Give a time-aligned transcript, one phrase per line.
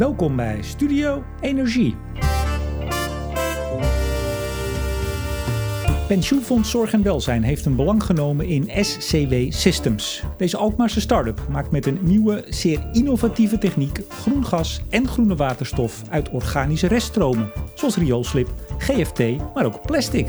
[0.00, 1.96] Welkom bij Studio Energie.
[6.06, 10.22] Pensioenfonds Zorg en Welzijn heeft een belang genomen in SCW Systems.
[10.36, 16.02] Deze Alkmaarse start-up maakt met een nieuwe, zeer innovatieve techniek groen gas en groene waterstof
[16.10, 18.48] uit organische reststromen, zoals rioolslip,
[18.78, 19.20] GFT,
[19.54, 20.26] maar ook plastic.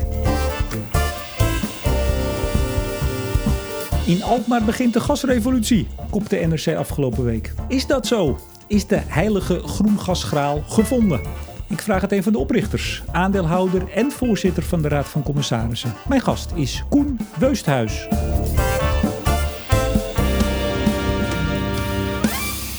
[4.06, 7.52] In Alkmaar begint de gasrevolutie, kopte NRC afgelopen week.
[7.68, 8.38] Is dat zo?
[8.72, 11.20] Is de heilige groengasgraal gevonden?
[11.68, 15.92] Ik vraag het een van de oprichters, aandeelhouder en voorzitter van de Raad van Commissarissen.
[16.08, 18.08] Mijn gast is Koen Weusthuis.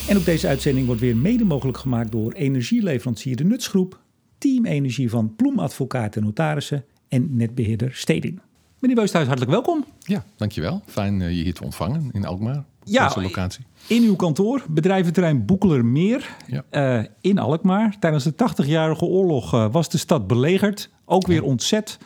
[0.07, 3.99] En op deze uitzending wordt weer mede mogelijk gemaakt door energieleverancier De Nutsgroep,
[4.37, 8.41] Team Energie van Ploem Advocaten en Notarissen en netbeheerder Steding.
[8.79, 9.85] Meneer Weusthuis, hartelijk welkom.
[9.99, 10.81] Ja, dankjewel.
[10.85, 12.63] Fijn eh, je hier te ontvangen in Alkmaar.
[12.83, 13.65] Ja, deze locatie.
[13.87, 16.63] In uw kantoor, bedrijventerrein Boekelermeer ja.
[16.99, 17.95] Uh, in Alkmaar.
[17.99, 20.89] Tijdens de 80-jarige oorlog uh, was de stad belegerd.
[21.05, 21.97] Ook weer ontzet.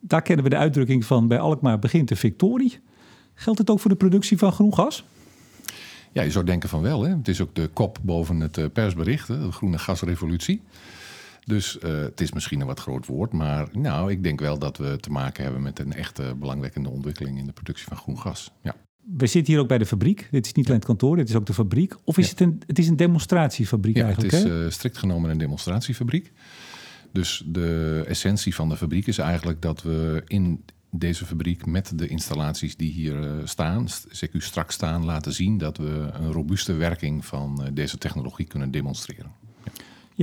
[0.00, 2.80] Daar kennen we de uitdrukking van bij Alkmaar begint de victorie.
[3.34, 5.04] Geldt het ook voor de productie van groen gas?
[6.12, 7.02] Ja, je zou denken van wel.
[7.02, 7.16] Hè?
[7.16, 9.40] Het is ook de kop boven het persbericht, hè?
[9.40, 10.62] de groene gasrevolutie.
[11.44, 14.76] Dus uh, het is misschien een wat groot woord, maar nou, ik denk wel dat
[14.76, 18.50] we te maken hebben met een echte belangwekkende ontwikkeling in de productie van groen gas.
[18.62, 18.74] Ja.
[19.22, 20.28] We zitten hier ook bij de fabriek.
[20.30, 21.94] Dit is niet alleen het kantoor, dit is ook de fabriek.
[22.04, 24.32] Of is het, een, het is een demonstratiefabriek ja, eigenlijk?
[24.32, 26.32] Het is uh, strikt genomen een demonstratiefabriek.
[27.12, 32.06] Dus de essentie van de fabriek is eigenlijk dat we in deze fabriek met de
[32.06, 37.24] installaties die hier uh, staan, CQ straks staan, laten zien dat we een robuuste werking
[37.24, 39.32] van deze technologie kunnen demonstreren.
[39.64, 39.70] Ja,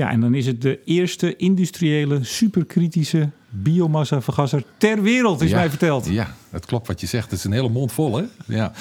[0.07, 6.07] en dan is het de eerste industriële superkritische biomassa-vergasser ter wereld, is mij verteld.
[6.09, 7.29] Ja, het klopt wat je zegt.
[7.29, 8.23] Het is een hele mond vol, hè?
[8.45, 8.71] Ja.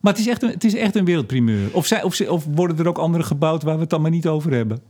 [0.00, 1.74] Maar het is echt een, het is echt een wereldprimeur.
[1.74, 4.26] Of, zij, of, of, worden er ook andere gebouwd waar we het dan maar niet
[4.26, 4.80] over hebben?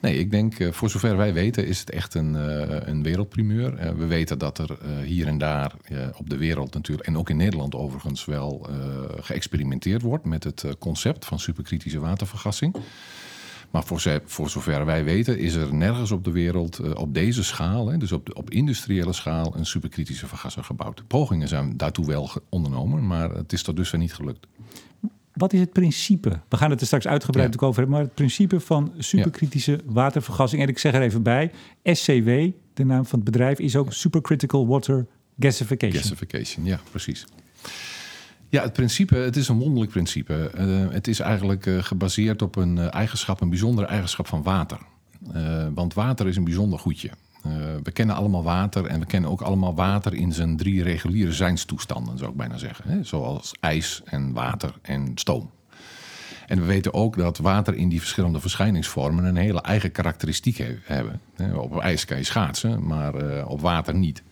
[0.00, 3.72] Nee, ik denk, uh, voor zover wij weten, is het echt een, uh, een wereldprimeur.
[3.72, 5.72] Uh, we weten dat er hier en daar
[6.16, 8.68] op de wereld natuurlijk, en ook in Nederland overigens, wel
[9.20, 12.76] geëxperimenteerd wordt met het concept van superkritische watervergassing.
[13.76, 17.44] Maar voor, voor, zover wij weten is er nergens op de wereld uh, op deze
[17.44, 21.06] schaal, hè, dus op, de, op industriële schaal, een superkritische vergasser gebouwd.
[21.06, 24.46] Pogingen zijn daartoe wel ondernomen, maar het is tot dusver niet gelukt.
[25.32, 26.40] Wat is het principe?
[26.48, 27.66] We gaan het er straks uitgebreid ja.
[27.66, 29.92] over hebben, maar het principe van superkritische ja.
[29.92, 30.62] watervergassing.
[30.62, 31.50] En ik zeg er even bij,
[31.82, 32.28] SCW,
[32.74, 35.06] de naam van het bedrijf, is ook Supercritical Water
[35.38, 36.02] Gasification.
[36.02, 37.24] Gasification, ja, precies.
[38.56, 40.50] Ja, het principe, het is een wonderlijk principe.
[40.58, 44.78] Uh, het is eigenlijk uh, gebaseerd op een uh, eigenschap, een bijzondere eigenschap van water.
[45.74, 47.10] want water is een bijzonder goedje.
[47.82, 52.18] we kennen allemaal water en we kennen ook allemaal water in zijn drie reguliere zijnstoestanden,
[52.18, 52.90] zou ik bijna zeggen.
[52.90, 53.04] Hè?
[53.04, 55.50] Zoals ijs en water en stoom.
[56.46, 60.76] En we weten ook dat water in die verschillende verschijningsvormen een hele eigen karakteristiek he
[60.84, 61.20] hebben.
[61.54, 64.22] Op ijs kan je schaatsen, maar op water niet.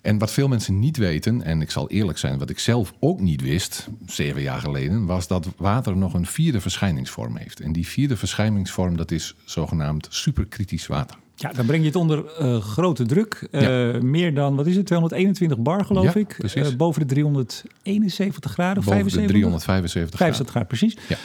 [0.00, 3.20] En wat veel mensen niet weten, en ik zal eerlijk zijn, wat ik zelf ook
[3.20, 7.60] niet wist, zeven jaar geleden, was dat water nog een vierde verschijningsvorm heeft.
[7.60, 11.16] En die vierde verschijningsvorm, dat is zogenaamd superkritisch water.
[11.34, 13.48] Ja, dan breng je het onder uh, grote druk.
[13.50, 14.02] Uh, ja.
[14.02, 16.54] Meer dan, wat is het, 221 bar geloof ja, ik.
[16.56, 19.22] Uh, boven de 371 graden boven 75?
[19.22, 20.96] de 375 75 graden, precies.
[21.08, 21.16] Ja.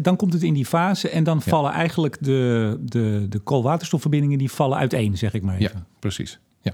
[0.00, 4.50] Dan komt het in die fase en dan vallen eigenlijk de, de, de koolwaterstofverbindingen die
[4.50, 5.72] vallen uiteen, zeg ik maar even.
[5.74, 6.38] Ja, precies.
[6.64, 6.72] Ja,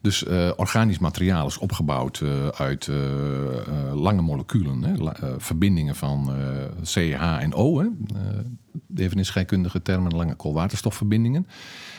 [0.00, 2.96] dus uh, organisch materiaal is opgebouwd uh, uit uh,
[3.94, 4.94] lange moleculen, hè,
[5.38, 6.30] verbindingen van
[6.82, 7.78] CH en O.
[7.78, 7.86] Hè,
[8.94, 11.46] even in scheikundige termen, lange koolwaterstofverbindingen.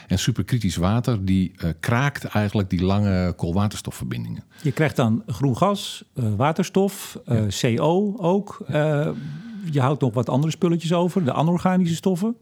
[0.07, 4.43] En superkritisch water die kraakt eigenlijk die lange koolwaterstofverbindingen.
[4.61, 7.45] Je krijgt dan groen gas, waterstof, ja.
[7.61, 8.65] CO ook
[9.71, 12.35] je houdt nog wat andere spulletjes over, de anorganische stoffen.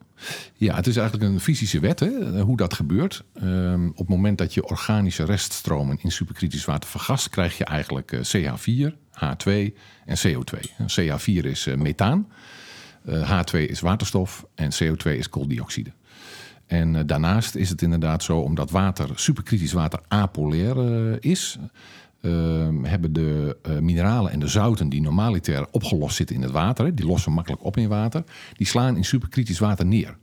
[0.54, 3.24] Ja, het is eigenlijk een fysische wet hè, hoe dat gebeurt.
[3.44, 8.12] Um, op het moment dat je organische reststromen in superkritisch water vergast, krijg je eigenlijk
[8.12, 9.52] uh, CH4, H2
[10.06, 10.70] en CO2.
[10.82, 12.28] CH4 is uh, methaan,
[13.06, 15.92] uh, H2 is waterstof en CO2 is kooldioxide.
[16.66, 21.58] En daarnaast is het inderdaad zo, omdat water, superkritisch water apolair is,
[22.82, 27.06] hebben de uh, mineralen en de zouten die normaliter opgelost zitten in het water, die
[27.06, 28.24] lossen makkelijk op in water,
[28.54, 30.18] die slaan in superkritisch water neer.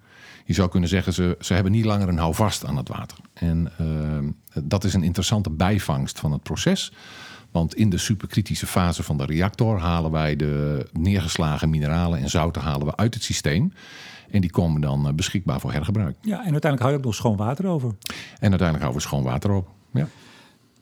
[0.45, 3.19] Je zou kunnen zeggen, ze, ze hebben niet langer een houvast aan het water.
[3.33, 6.93] En uh, dat is een interessante bijvangst van het proces.
[7.51, 12.63] Want in de superkritische fase van de reactor halen wij de neergeslagen mineralen en zouten
[12.63, 13.73] halen we uit het systeem.
[14.31, 16.17] En die komen dan eh, beschikbaar voor hergebruik.
[16.21, 17.95] Ja, en uiteindelijk hou je ook nog schoon water over.
[18.39, 19.69] En uiteindelijk houden we schoon water op.
[19.93, 20.09] Ja.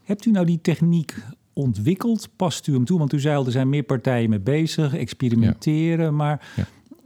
[0.05, 1.15] Hebt u nou die techniek
[1.53, 2.29] ontwikkeld?
[2.37, 2.99] Past u hem toe?
[2.99, 6.05] Want u zei al, er zijn meer partijen mee bezig, experimenteren.
[6.05, 6.11] Ja.
[6.11, 6.49] Maar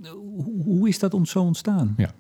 [0.03, 1.95] Hoe, hoe is dat zo ontstaan?
[1.97, 2.11] Ja.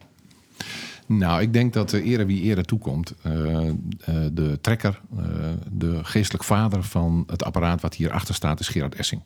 [1.06, 3.14] Nou, ik denk dat uh, ere wie ere toekomt.
[3.26, 3.72] Uh, uh,
[4.32, 5.00] de trekker,
[5.72, 9.22] de geestelijk vader van het apparaat wat hierachter staat, is Gerard Essing.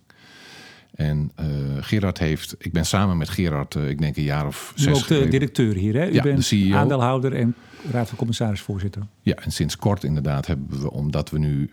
[0.99, 1.33] En
[1.81, 4.93] Gerard heeft, ik ben samen met Gerard, ik denk een jaar of zes.
[4.93, 6.09] U ook de directeur hier, hè?
[6.09, 6.77] U ja, bent de CEO.
[6.77, 7.55] aandeelhouder en
[7.91, 9.03] raad van commissarisvoorzitter.
[9.23, 11.71] Ja, en sinds kort inderdaad hebben we, omdat we nu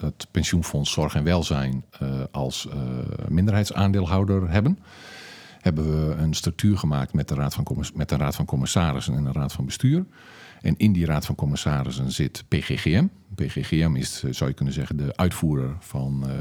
[0.00, 1.84] het pensioenfonds Zorg en Welzijn
[2.30, 2.68] als
[3.28, 4.78] minderheidsaandeelhouder hebben
[5.62, 9.24] hebben we een structuur gemaakt met de, raad van met de Raad van Commissarissen en
[9.24, 10.04] de Raad van Bestuur.
[10.62, 13.06] En in die Raad van Commissarissen zit PGGM.
[13.34, 16.36] PGGM is, zou je kunnen zeggen, de uitvoerder van uh,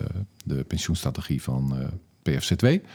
[0.46, 1.88] de pensioenstrategie van uh,
[2.30, 2.86] PFC2.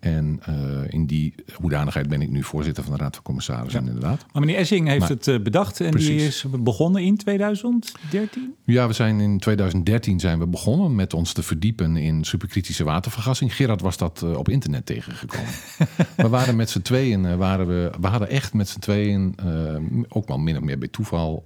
[0.00, 0.54] En uh,
[0.88, 3.86] in die hoedanigheid ben ik nu voorzitter van de Raad van Commissarissen, ja.
[3.86, 4.26] inderdaad.
[4.32, 6.08] Maar meneer Essing heeft maar, het uh, bedacht en precies.
[6.08, 8.54] die is begonnen in 2013?
[8.64, 13.54] Ja, we zijn in 2013 zijn we begonnen met ons te verdiepen in superkritische watervergassing.
[13.54, 15.52] Gerard was dat uh, op internet tegengekomen.
[16.16, 19.34] we waren met z'n tweeën, waren we, we hadden echt met z'n tweeën,
[20.08, 21.44] ook wel min of meer bij toeval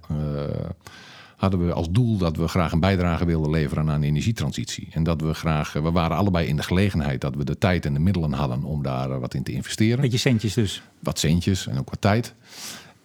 [1.35, 4.87] hadden we als doel dat we graag een bijdrage wilden leveren aan de energietransitie.
[4.91, 7.93] En dat we graag, we waren allebei in de gelegenheid dat we de tijd en
[7.93, 10.01] de middelen hadden om daar wat in te investeren.
[10.01, 10.81] Beetje centjes dus.
[10.99, 12.33] Wat centjes en ook wat tijd.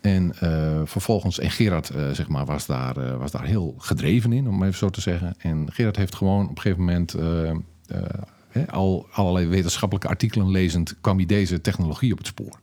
[0.00, 4.32] En uh, vervolgens, en Gerard uh, zeg maar, was, daar, uh, was daar heel gedreven
[4.32, 5.34] in, om even zo te zeggen.
[5.38, 7.14] En Gerard heeft gewoon op een gegeven moment,
[8.70, 12.60] al allerlei wetenschappelijke artikelen lezend, kwam hij deze technologie op het spoor.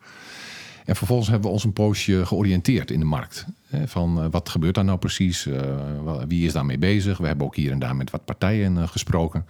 [0.88, 3.46] En vervolgens hebben we ons een poosje georiënteerd in de markt.
[3.86, 5.46] Van uh, wat gebeurt daar nou precies?
[5.46, 5.62] Uh,
[6.28, 7.18] wie is daarmee bezig?
[7.18, 9.46] We hebben ook hier en daar met wat partijen uh, gesproken.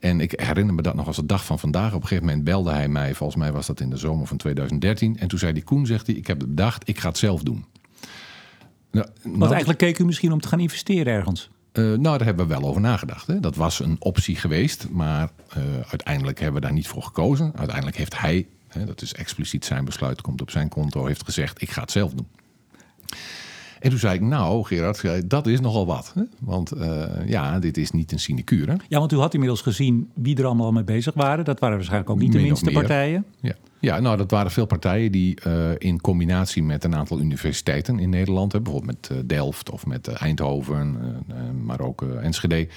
[0.00, 1.88] En ik herinner me dat nog als de dag van vandaag.
[1.94, 4.36] Op een gegeven moment belde hij mij, volgens mij was dat in de zomer van
[4.36, 5.18] 2013.
[5.18, 7.64] En toen zei die Koen, zegt hij, ik heb bedacht, ik ga het zelf doen.
[8.90, 11.50] Nou, Want nou, eigenlijk keek u misschien om te gaan investeren ergens?
[11.72, 13.26] nou, daar hebben we wel over nagedacht.
[13.26, 13.40] Hè.
[13.40, 15.30] Dat was een optie geweest, maar
[15.90, 17.52] uiteindelijk hebben we daar niet voor gekozen.
[17.56, 18.46] Uiteindelijk heeft hij
[18.78, 22.12] dat is expliciet zijn besluit, komt op zijn konto, heeft gezegd: ik ga het zelf
[22.12, 22.28] doen.
[23.80, 26.12] En toen zei ik, nou Gerard, dat is nogal wat.
[26.14, 26.22] Hè?
[26.40, 28.76] Want uh, ja, dit is niet een sinecure.
[28.88, 31.44] Ja, want u had inmiddels gezien wie er allemaal mee bezig waren.
[31.44, 33.24] Dat waren waarschijnlijk ook niet Min de minste partijen.
[33.40, 33.54] Ja.
[33.78, 38.10] ja, nou dat waren veel partijen die uh, in combinatie met een aantal universiteiten in
[38.10, 38.52] Nederland...
[38.52, 40.96] Hè, bijvoorbeeld met Delft of met Eindhoven,
[41.64, 42.68] maar ook Enschede...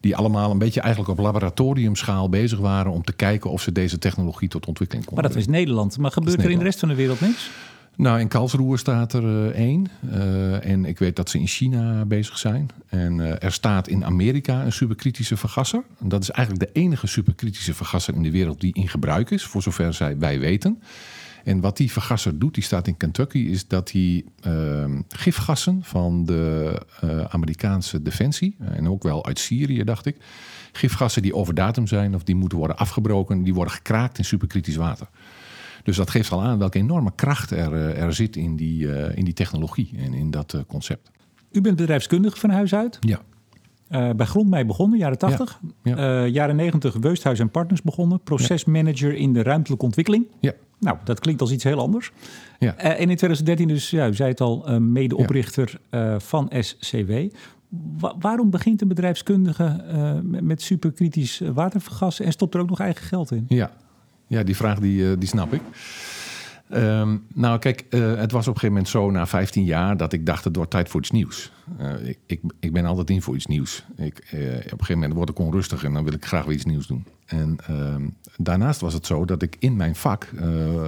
[0.00, 2.92] die allemaal een beetje eigenlijk op laboratoriumschaal bezig waren...
[2.92, 5.98] om te kijken of ze deze technologie tot ontwikkeling konden Maar dat is Nederland.
[5.98, 7.50] Maar gebeurt er in de rest van de wereld niks?
[7.96, 9.86] Nou, in Karlsruhe staat er uh, één.
[10.04, 12.70] Uh, en ik weet dat ze in China bezig zijn.
[12.88, 15.82] En uh, er staat in Amerika een superkritische vergasser.
[16.00, 19.44] En dat is eigenlijk de enige superkritische vergasser in de wereld die in gebruik is,
[19.44, 20.82] voor zover zij, wij weten.
[21.44, 26.24] En wat die vergasser doet, die staat in Kentucky, is dat hij ehm, gifgassen van
[26.24, 26.80] de
[27.28, 30.16] Amerikaanse defensie, en ook wel uit Syrië, dacht ik,
[30.72, 34.76] gifgassen die over datum zijn of die moeten worden afgebroken, die worden gekraakt in superkritisch
[34.76, 35.08] water.
[35.86, 39.16] Dus dat geeft al aan welke enorme kracht er, eh, er zit in die, uh,
[39.16, 41.10] in die technologie en in dat uh, concept.
[41.52, 42.98] U bent bedrijfskundige van huis uit?
[43.00, 43.20] Ja.
[43.90, 45.60] Uh, bij Grondmei begonnen, jaren 80.
[45.82, 46.26] Ja, ja.
[46.26, 48.20] jaren 90 Weusthuis en Partners begonnen.
[48.20, 50.26] Procesmanager in de ruimtelijke ontwikkeling.
[50.40, 50.52] Ja.
[50.80, 52.12] Nou, dat klinkt als iets heel anders.
[52.58, 52.76] Ja.
[52.76, 55.80] en in 2013 dus, ja, u zei het al, medeoprichter
[56.18, 57.12] van SCW.
[57.98, 59.84] Wa waarom begint een bedrijfskundige
[60.22, 63.44] met superkritisch watervergassen en stopt er ook nog eigen geld in?
[63.48, 63.70] Ja,
[64.26, 65.60] ja, die vraag die, eh, die snap ik.
[66.74, 70.12] Um, nou, kijk, uh, het was op een gegeven moment zo na 15 jaar dat
[70.12, 71.52] ik dacht: het wordt tijd voor iets nieuws.
[71.80, 73.84] Uh, ik, ik, ik, ben altijd in voor iets nieuws.
[73.96, 76.64] Ik, op een gegeven moment word ik onrustig en dan wil ik graag weer iets
[76.64, 77.04] nieuws doen.
[77.26, 80.28] En ehm, daarnaast was het zo dat ik in mijn vak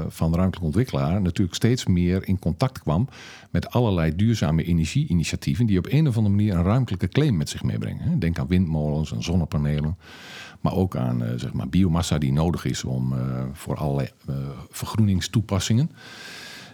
[0.09, 3.09] van ruimtelijk ontwikkelaar natuurlijk steeds meer in contact kwam
[3.51, 7.63] met allerlei duurzame energie-initiatieven die op een of andere manier een ruimtelijke claim met zich
[7.63, 8.19] meebrengen.
[8.19, 9.97] Denk aan windmolens en zonnepanelen.
[10.61, 14.37] Maar ook aan uh, zeg maar biomassa die nodig is om, uh, voor allerlei uh,
[14.71, 15.91] vergroeningstoepassingen.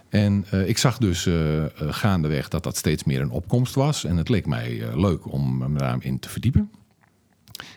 [0.09, 1.29] En ik zag dus
[1.75, 4.03] gaandeweg dat dat steeds meer een opkomst was.
[4.03, 6.71] En het leek mij leuk om me daarin te verdiepen.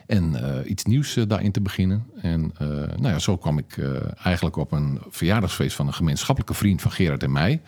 [0.05, 0.35] En
[0.65, 2.05] iets nieuws daarin te beginnen.
[2.21, 2.53] En
[2.95, 3.77] nou ja, zo kwam ik
[4.23, 7.61] eigenlijk op een verjaardagsfeest van een gemeenschappelijke vriend van Gerard en mij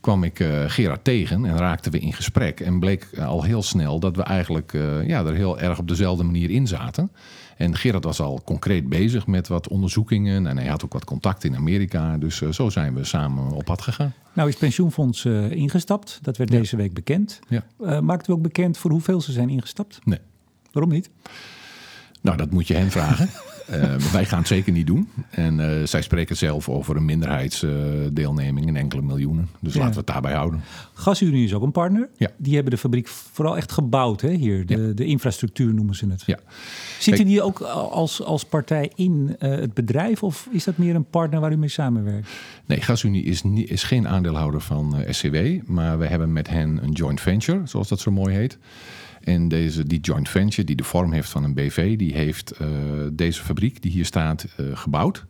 [0.00, 2.60] kwam ik uh, Gerard tegen en raakten we in gesprek.
[2.60, 6.24] En bleek al heel snel dat we eigenlijk uh, ja, er heel erg op dezelfde
[6.24, 7.10] manier in zaten.
[7.56, 10.46] En Gerard was al concreet bezig met wat onderzoekingen.
[10.46, 12.16] En hij had ook wat contact in Amerika.
[12.16, 14.14] Dus uh, zo zijn we samen op pad gegaan.
[14.32, 16.18] Nou is pensioenfonds ingestapt.
[16.22, 16.58] Dat werd ja.
[16.58, 17.40] deze week bekend.
[17.48, 18.00] Ja.
[18.00, 19.98] maakt u ook bekend voor hoeveel ze zijn ingestapt?
[20.04, 20.18] Nee.
[20.72, 21.10] Waarom niet?
[22.20, 23.28] Nou, dat moet je hen vragen.
[23.72, 25.08] Uh, wij gaan het zeker niet doen.
[25.30, 29.48] En uh, zij spreken zelf over een minderheidsdeelneming in enkele miljoenen.
[29.60, 30.60] Dus laten we het daarbij houden.
[30.94, 32.08] GasUnie is ook een partner.
[32.16, 32.30] Ja.
[32.36, 34.66] Die hebben de fabriek vooral echt gebouwd hè, hier.
[34.66, 34.92] De, Ja.
[34.92, 36.22] de infrastructuur noemen ze het.
[36.26, 36.38] Ja.
[36.98, 40.22] Zitten die ook als, als partij in eh, het bedrijf?
[40.22, 42.28] Of is dat meer een partner waar u mee samenwerkt?
[42.66, 45.36] Nee, GasUnie is, is geen aandeelhouder van eh, SCW.
[45.66, 48.58] Maar we hebben met hen een joint venture, zoals dat zo mooi heet.
[49.20, 52.68] En deze, die joint venture, die de vorm heeft van een BV, die heeft eh,
[53.12, 55.26] deze fabriek die hier staat eh, gebouwd.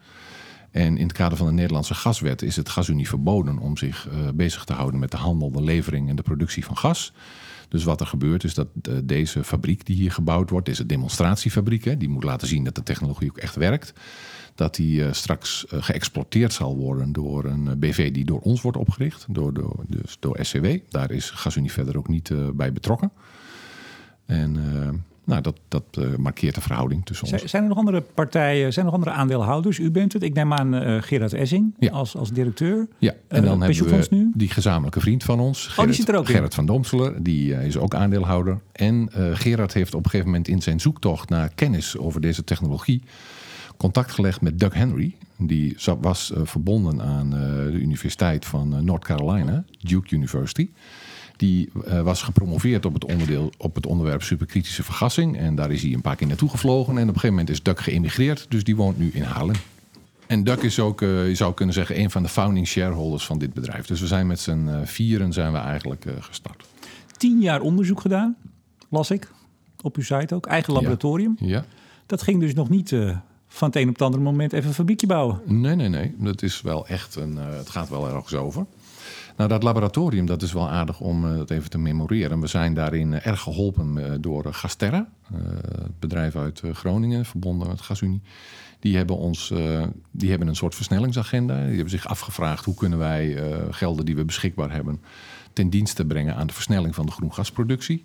[0.70, 4.18] En in het kader van de Nederlandse gaswet is het GasUnie verboden om zich eh,
[4.35, 7.12] bezig te houden met de handel, de levering en de productie van gas.
[7.68, 8.68] Dus wat er gebeurt is dat
[9.04, 12.82] deze fabriek die hier gebouwd wordt, deze demonstratiefabriek, hè, die moet laten zien dat de
[12.82, 13.92] technologie ook echt werkt.
[14.54, 19.52] Dat die straks geëxploiteerd zal worden door een BV die door ons wordt opgericht, door,
[19.87, 20.66] dus door SCW.
[20.88, 23.12] Daar is GasUnie verder ook niet bij betrokken.
[25.30, 27.44] Nou, dat, dat eh, markeert de verhouding tussen ons.
[27.44, 29.78] Zijn, er nog andere partijen, zijn er nog andere aandeelhouders?
[29.78, 30.22] U bent het.
[30.22, 31.90] Ik neem aan eh, Gerard Essing Ja.
[31.90, 32.88] als, als directeur.
[32.99, 34.30] Ja, en Eh, dan hebben we nu?
[34.34, 36.34] die gezamenlijke vriend van ons, Gerrit, Oh, die zit er ook in.
[36.34, 38.60] Gerrit van Domselen, die is ook aandeelhouder.
[38.72, 43.02] En Gerard heeft op een gegeven moment in zijn zoektocht naar kennis over deze technologie
[43.76, 45.14] contact gelegd met Doug Henry.
[45.37, 50.68] Die was verbonden aan de Universiteit van North Carolina, Duke University.
[51.40, 55.38] Die eh, was gepromoveerd op het, onderdeel, op het onderwerp superkritische vergassing.
[55.38, 56.92] En daar is hij een paar keer naartoe gevlogen.
[56.92, 58.47] En op een gegeven moment is Doug geëmigreerd.
[58.49, 59.54] Dus die woont nu in Haarlem.
[60.26, 63.38] En Doug is ook, eh, je zou kunnen zeggen, een van de founding shareholders van
[63.38, 63.87] dit bedrijf.
[63.87, 66.64] Dus we zijn met z'n eh, vieren zijn we eigenlijk gestart.
[67.16, 68.37] Tien jaar onderzoek gedaan,
[68.88, 69.30] las ik.
[69.82, 70.47] Op uw site ook.
[70.47, 71.37] Eigen laboratorium.
[71.38, 71.64] Ja.
[72.06, 72.97] Dat ging dus nog niet
[73.49, 75.40] van het een op het andere moment even een fabriekje bouwen.
[75.44, 76.14] Nee, nee, nee.
[76.18, 77.37] Dat is wel echt een.
[77.37, 78.66] het gaat wel ergens over.
[79.37, 82.40] Nou, dat laboratorium, dat is wel aardig om eh, dat even te memoreren.
[82.40, 85.38] We zijn daarin eh, erg geholpen eh, door eh, Gasterra, eh,
[85.82, 88.22] het bedrijf uit eh, Groningen, verbonden met GasUnie.
[88.80, 91.54] Die hebben, ons, eh, die hebben een soort versnellingsagenda.
[91.54, 95.00] Die hebben zich afgevraagd hoe kunnen wij eh, gelden die we beschikbaar hebben
[95.52, 98.04] ten dienste brengen aan de versnelling van de groengasproductie.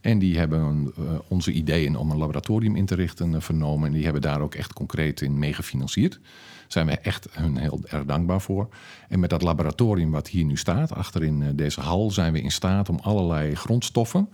[0.00, 3.86] En die hebben eh, onze ideeën om een laboratorium in te richten eh, vernomen.
[3.86, 6.12] En die hebben daar ook echt concreet in mee gefinancierd.
[6.12, 6.22] Daar
[6.68, 8.68] zijn we echt hun heel erg dankbaar voor.
[9.08, 12.40] En met dat laboratorium wat hier nu staat, achter in eh, deze hal, zijn we
[12.40, 14.28] in staat om allerlei grondstoffen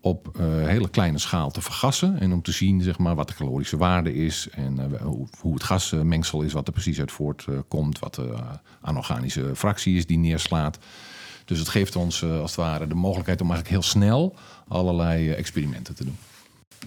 [0.00, 2.20] op hele kleine schaal te vergassen.
[2.20, 4.98] En om te zien zeg maar, wat de calorische waarde is en
[5.40, 8.40] hoe, het gasmengsel is, wat er precies uit voortkomt, wat de eh,
[8.80, 10.78] anorganische fractie is die neerslaat.
[11.44, 14.34] Dus het geeft ons eh, als het ware de mogelijkheid om eigenlijk heel snel
[14.68, 16.16] allerlei eh, experimenten te doen.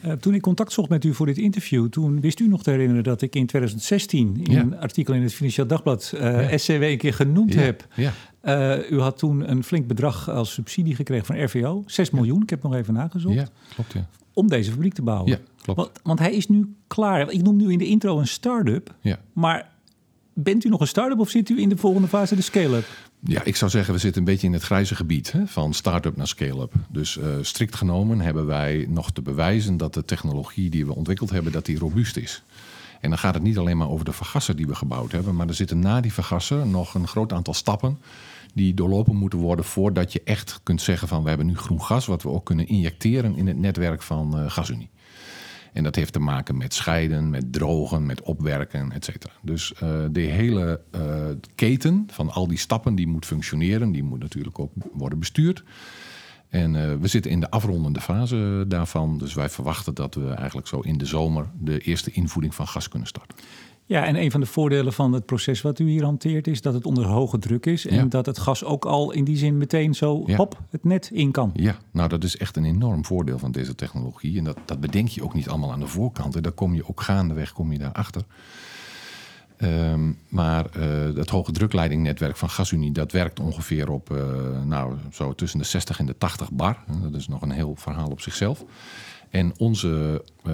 [0.01, 2.69] Eh, toen ik contact zocht met u voor dit interview, toen wist u nog te
[2.71, 4.59] herinneren dat ik in 2016 in Ja.
[4.61, 6.57] een artikel in het Financieel Dagblad Ja.
[6.57, 7.87] SCW een keer genoemd Ja, heb.
[7.95, 8.13] Ja,
[8.89, 12.63] u had toen een flink bedrag als subsidie gekregen van RVO, 6 miljoen, ik heb
[12.63, 13.93] nog even nagezocht, ja klopt.
[13.93, 14.07] Ja.
[14.33, 15.31] om deze fabriek te bouwen.
[15.31, 15.79] Ja, klopt.
[15.79, 17.31] Want, want hij is nu klaar.
[17.31, 19.19] Ik noem nu in de intro een start-up, Ja.
[19.33, 19.69] maar
[20.33, 22.85] bent u nog een start-up of zit u in de volgende fase de scale-up?
[23.27, 26.15] Ja, ik zou zeggen, we zitten een beetje in het grijze gebied hè, van start-up
[26.15, 26.73] naar scale-up.
[26.87, 31.29] Dus eh, strikt genomen hebben wij nog te bewijzen dat de technologie die we ontwikkeld
[31.29, 32.43] hebben, dat die robuust is.
[33.01, 35.47] En dan gaat het niet alleen maar over de vergasser die we gebouwd hebben, maar
[35.47, 37.97] er zitten na die vergasser nog een groot aantal stappen
[38.53, 42.05] die doorlopen moeten worden voordat je echt kunt zeggen van we hebben nu groen gas,
[42.05, 44.89] wat we ook kunnen injecteren in het netwerk van eh GasUnie.
[45.75, 49.33] En dat heeft te maken met scheiden, met drogen, met opwerken, et cetera.
[49.41, 51.01] Dus eh, de hele eh,
[51.55, 55.63] keten van al die stappen die moet functioneren, die moet natuurlijk ook worden bestuurd.
[56.49, 59.17] En eh, we zitten in de afrondende fase daarvan.
[59.17, 62.87] Dus wij verwachten dat we eigenlijk zo in de zomer de eerste invoering van gas
[62.87, 63.37] kunnen starten.
[63.87, 66.73] Ja, en een van de voordelen van het proces wat u hier hanteert is dat
[66.73, 68.03] het onder hoge druk is en Ja.
[68.05, 70.35] dat het gas ook al in die zin meteen zo Ja.
[70.35, 71.51] hop het net in kan.
[71.53, 74.37] Ja, nou dat is echt een enorm voordeel van deze technologie.
[74.37, 76.35] En dat, dat bedenk je ook niet allemaal aan de voorkant.
[76.35, 78.21] En daar kom je ook gaandeweg kom je daarachter.
[79.57, 82.91] Ehm maar eh, het hoge drukleidingnetwerk van GasUnie...
[82.91, 84.23] dat werkt ongeveer op eh,
[84.63, 86.77] nou, zo tussen de 60 en de 80 bar.
[87.03, 88.63] Dat is nog een heel verhaal op zichzelf.
[89.35, 90.53] En onze eh,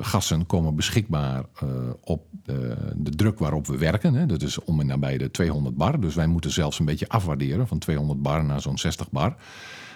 [0.00, 1.68] gassen komen beschikbaar eh,
[2.00, 2.54] op eh,
[2.96, 4.14] de druk waarop we werken.
[4.14, 4.26] Hè.
[4.26, 6.00] Dat is om en nabij de 200 bar.
[6.00, 9.36] Dus wij moeten zelfs een beetje afwaarderen van 200 bar naar zo'n 60 bar.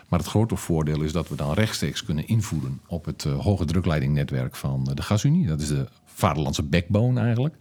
[0.08, 4.56] Maar het grote voordeel is dat we dan rechtstreeks kunnen invoeren op het hoge drukleidingnetwerk
[4.56, 5.46] van de GasUnie.
[5.46, 7.54] Dat is de vaderlandse backbone eigenlijk.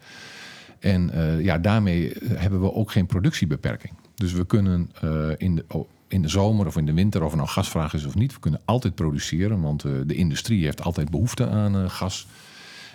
[0.79, 1.11] En
[1.43, 3.93] ja, daarmee hebben we ook geen productiebeperking.
[4.15, 4.89] Dus we kunnen
[5.38, 8.06] in, de, oh, in de zomer of in de winter, of er nou gasvraag is
[8.06, 9.62] of niet, we kunnen altijd produceren.
[9.62, 12.28] Want eh, de industrie heeft altijd behoefte aan eh, gas.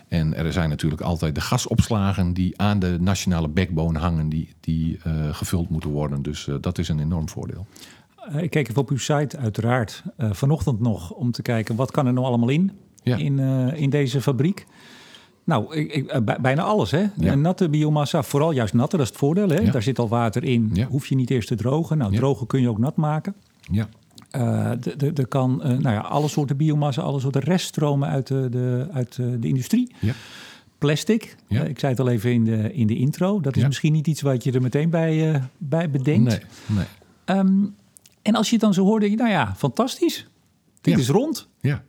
[0.08, 4.98] En er zijn natuurlijk altijd de gasopslagen die aan de nationale backbone hangen, die, die
[5.02, 6.22] eh, gevuld moeten worden.
[6.22, 7.66] Dus dat is een enorm voordeel.
[8.36, 12.12] Ik keek even op uw site uiteraard vanochtend nog om te kijken wat kan er
[12.12, 13.16] nou allemaal in Ja.
[13.16, 13.38] in,
[13.74, 14.66] in deze fabriek.
[15.44, 17.04] Nou, ik, ik, eh, bij- bijna alles, hè?
[17.16, 17.34] Ja.
[17.34, 19.58] Natte biomassa, vooral juist natte, dat is het voordeel, hè?
[19.60, 19.70] Ja.
[19.70, 20.86] Daar zit al water in, Ja.
[20.86, 21.98] hoef je niet eerst te drogen.
[21.98, 23.34] Nou, drogen kun je ook nat maken.
[23.70, 23.88] Ja,
[24.30, 28.48] Eh, de- Er kan eh, nou ja, alle soorten biomassa, alle soorten reststromen uit de,
[28.50, 29.94] de, uit de, industrie.
[30.00, 30.12] ja.
[30.78, 31.62] Plastic, Ja.
[31.62, 33.40] ik zei het al even in de, in de intro.
[33.40, 33.66] Dat is Ja.
[33.68, 36.28] misschien niet iets wat je er meteen bij, bij bedenkt.
[36.30, 36.84] Nee, nee.
[37.24, 37.52] Ehm,
[38.22, 40.26] en als je het dan zo hoort, denk je, nou ja, fantastisch.
[40.80, 41.00] Dit Ja.
[41.00, 41.48] is rond.
[41.60, 41.82] Ja.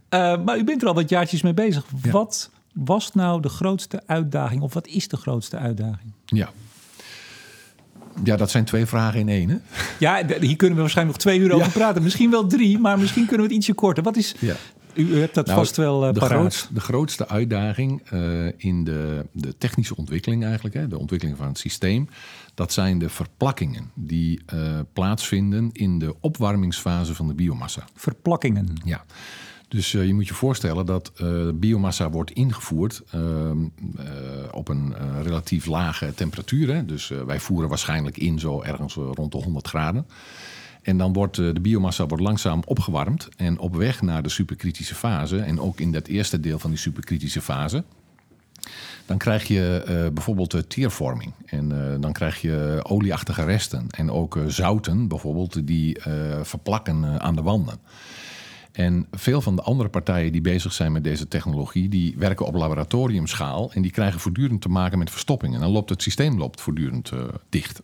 [0.45, 1.85] Maar u bent er al wat jaartjes mee bezig.
[2.11, 4.61] Wat was nou de grootste uitdaging?
[4.61, 6.11] Of wat is de grootste uitdaging?
[6.25, 6.49] Ja.
[8.23, 9.49] Ja, dat zijn twee vragen in één.
[9.49, 9.57] Hè?
[9.99, 12.03] Ja, hier kunnen we waarschijnlijk nog twee uur over praten.
[12.03, 14.03] Misschien wel drie, maar misschien kunnen we het ietsje korter.
[14.03, 14.35] Wat is...
[14.39, 14.55] Ja.
[14.93, 19.25] U, hebt dat Nou, vast wel eh de, grootste, de grootste uitdaging eh, in de,
[19.31, 22.09] de technische ontwikkeling eigenlijk, hè, de ontwikkeling van het systeem,
[22.53, 27.83] dat zijn de verplakkingen die eh, plaatsvinden in de opwarmingsfase van de biomassa.
[27.95, 28.73] Verplakkingen.
[28.83, 29.05] Ja.
[29.67, 33.57] Dus eh, je moet je voorstellen dat eh, biomassa wordt ingevoerd ehm,
[33.97, 34.05] eh,
[34.51, 36.73] op een relatief lage temperatuur.
[36.73, 36.85] Hè.
[36.85, 40.05] Dus wij voeren waarschijnlijk in zo ergens rond de 100 graden.
[40.81, 43.29] En dan wordt de biomassa wordt langzaam opgewarmd.
[43.37, 46.79] En op weg naar de superkritische fase, en ook in dat eerste deel van die
[46.79, 47.83] superkritische fase,
[49.05, 51.31] dan krijg je bijvoorbeeld teervorming.
[51.45, 53.87] En eh, dan krijg je olieachtige resten.
[53.89, 55.97] En ook zouten bijvoorbeeld, die
[56.41, 57.79] verplakken aan de wanden.
[58.75, 62.53] En veel van de andere partijen die bezig zijn met deze technologie, die werken op
[62.55, 65.55] laboratoriumschaal en die krijgen voortdurend te maken met verstoppingen.
[65.55, 67.81] En dan loopt het systeem loopt voortdurend eh, dicht.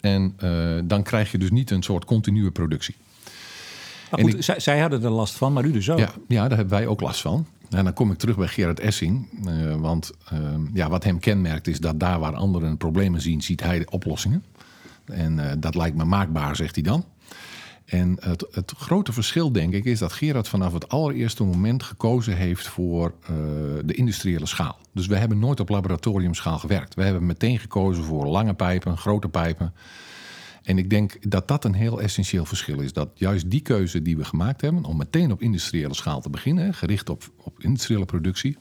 [0.00, 2.94] En eh, dan krijg je dus niet een soort continue productie.
[4.10, 5.98] Maar goed, ik- zij, zij hadden er last van, maar u dus ook.
[5.98, 7.46] Ja, ja, daar hebben wij ook last van.
[7.70, 9.28] En dan kom ik terug bij Gerard Essing.
[9.46, 10.38] eh, want eh,
[10.72, 14.44] ja, wat hem kenmerkt is dat daar waar anderen problemen zien, ziet hij de oplossingen.
[15.04, 17.04] En dat lijkt me maakbaar, zegt hij dan.
[17.86, 22.36] En het, het grote verschil, denk ik, is dat Gerard vanaf het allereerste moment gekozen
[22.36, 23.28] heeft voor eh,
[23.84, 24.78] de industriële schaal.
[24.92, 26.94] Dus we hebben nooit op laboratoriumschaal gewerkt.
[26.94, 29.74] We hebben meteen gekozen voor lange pijpen, grote pijpen.
[30.62, 32.92] En ik denk dat dat een heel essentieel verschil is.
[32.92, 36.74] Dat juist die keuze die we gemaakt hebben om meteen op industriële schaal te beginnen,
[36.74, 38.56] gericht op, op industriële productie,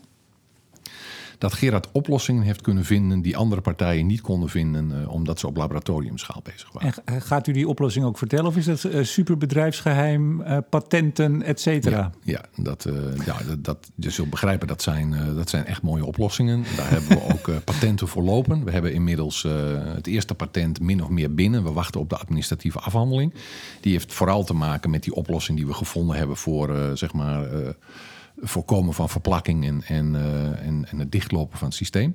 [1.38, 5.48] dat Gerard oplossingen heeft kunnen vinden die andere partijen niet konden vinden, eh, omdat ze
[5.48, 6.94] op laboratoriumschaal bezig waren.
[7.06, 8.46] En g- gaat u die oplossing ook vertellen?
[8.46, 11.98] Of is dat eh, superbedrijfsgeheim, eh, patenten, et cetera?
[11.98, 12.94] Ja, ja, dat, eh,
[13.26, 16.64] ja dat, dat, je zult begrijpen, dat zijn, eh, dat zijn echt mooie oplossingen.
[16.76, 18.64] Daar hebben we ook eh, patenten voor lopen.
[18.64, 19.52] We hebben inmiddels eh,
[19.96, 21.64] het eerste patent min of meer binnen.
[21.64, 23.34] We wachten op de administratieve afhandeling.
[23.82, 27.14] Die heeft vooral te maken met die oplossing die we gevonden hebben voor eh, zeg
[27.14, 27.70] maar, eh,
[28.38, 32.14] voorkomen van verplakking en, en, eh, en, en het dichtlopen van het systeem.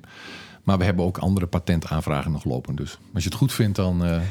[0.63, 2.75] Maar we hebben ook andere patentaanvragen nog lopen.
[2.75, 4.21] Dus als je het goed vindt, dan eh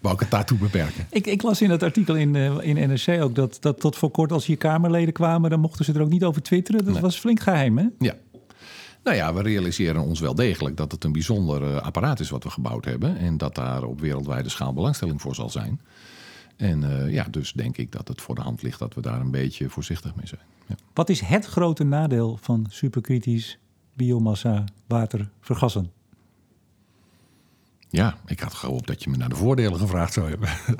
[0.00, 1.06] wou ik het daartoe beperken.
[1.10, 4.10] Ik, ik las in het artikel in, eh, in NRC ook dat, dat tot voor
[4.10, 5.50] kort als hier Kamerleden kwamen...
[5.50, 6.84] dan mochten ze er ook niet over twitteren.
[6.84, 7.02] Dat Nee.
[7.02, 7.84] was flink geheim, hè?
[7.98, 8.14] Ja.
[9.04, 12.50] Nou ja, we realiseren ons wel degelijk dat het een bijzonder apparaat is wat we
[12.50, 13.16] gebouwd hebben.
[13.16, 15.80] En dat daar op wereldwijde schaal belangstelling voor zal zijn.
[16.56, 19.30] En ja, dus denk ik dat het voor de hand ligt dat we daar een
[19.30, 20.40] beetje voorzichtig mee zijn.
[20.70, 20.76] Ja.
[20.94, 23.58] Wat is het grote nadeel van superkritisch
[23.94, 25.90] biomassa water vergassen?
[27.92, 30.48] ja, ik had gehoopt dat je me naar de voordelen gevraagd zou hebben.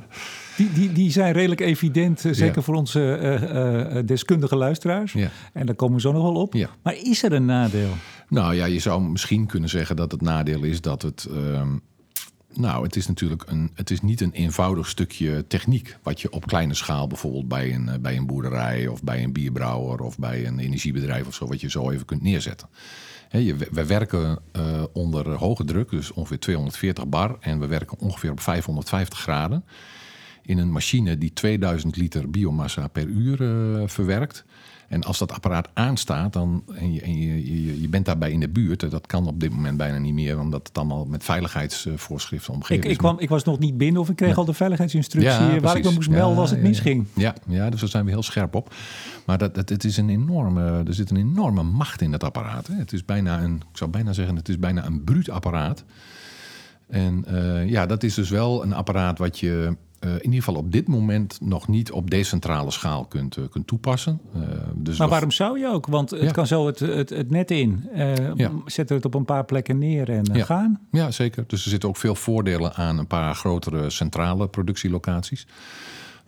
[0.57, 2.63] Die, die, die zijn redelijk evident, eh, zeker Ja.
[2.63, 5.13] voor onze eh, eh, deskundige luisteraars.
[5.13, 5.31] Ja.
[5.53, 6.55] En daar komen we zo nog wel op.
[6.55, 6.69] Ja.
[6.83, 7.91] Maar is er een nadeel?
[8.29, 11.25] Nou ja, je zou misschien kunnen zeggen dat het nadeel is dat het.
[11.31, 11.77] ehm,
[12.53, 15.97] nou, het is natuurlijk een, het is niet een eenvoudig stukje techniek.
[16.03, 19.33] Wat je op kleine schaal bijvoorbeeld bij een, eh, bij een boerderij of bij een
[19.33, 22.69] bierbrouwer of bij een energiebedrijf of zo, wat je zo even kunt neerzetten.
[23.29, 27.37] Hè, je, we werken eh, onder hoge druk, dus ongeveer 240 bar.
[27.41, 29.65] En we werken ongeveer op 550 graden.
[30.51, 34.45] In een machine die 2000 liter biomassa per uur eh, verwerkt.
[34.89, 38.41] En als dat apparaat aanstaat dan, en, je, en je, je, je bent daarbij in
[38.41, 41.25] de buurt, eh, dat kan op dit moment bijna niet meer, omdat het allemaal met
[41.25, 42.91] veiligheidsvoorschriften omgeven Ik, is.
[42.91, 45.77] ik, kwam, ik was nog niet binnen of ik kreeg al de veiligheidsinstructie Ja, waar
[45.77, 47.07] ik me moest melden Ja, als het misging.
[47.15, 48.75] Ja, ja, dus daar zijn we heel scherp op.
[49.27, 52.67] Maar dat, dat, het is een enorme, er zit een enorme macht in dat apparaat.
[52.67, 52.75] Hè.
[52.75, 55.85] Het is bijna een, ik zou bijna zeggen, het is bijna een bruut apparaat.
[56.89, 60.55] En eh, ja, dat is dus wel een apparaat wat je eh, in ieder geval
[60.55, 64.21] op dit moment nog niet op decentrale schaal kunt, eh, kunt toepassen.
[64.35, 64.41] Eh,
[64.75, 65.87] dus Maar waarom zou je ook?
[65.87, 66.31] Want het Ja.
[66.31, 67.89] kan zo het, het, het net in.
[67.95, 68.51] Eh Ja.
[68.67, 70.45] Zet er het op een paar plekken neer en eh, Ja.
[70.45, 70.81] gaan.
[70.91, 71.45] Ja, zeker.
[71.47, 75.47] Dus er zitten ook veel voordelen aan een paar grotere centrale productielocaties.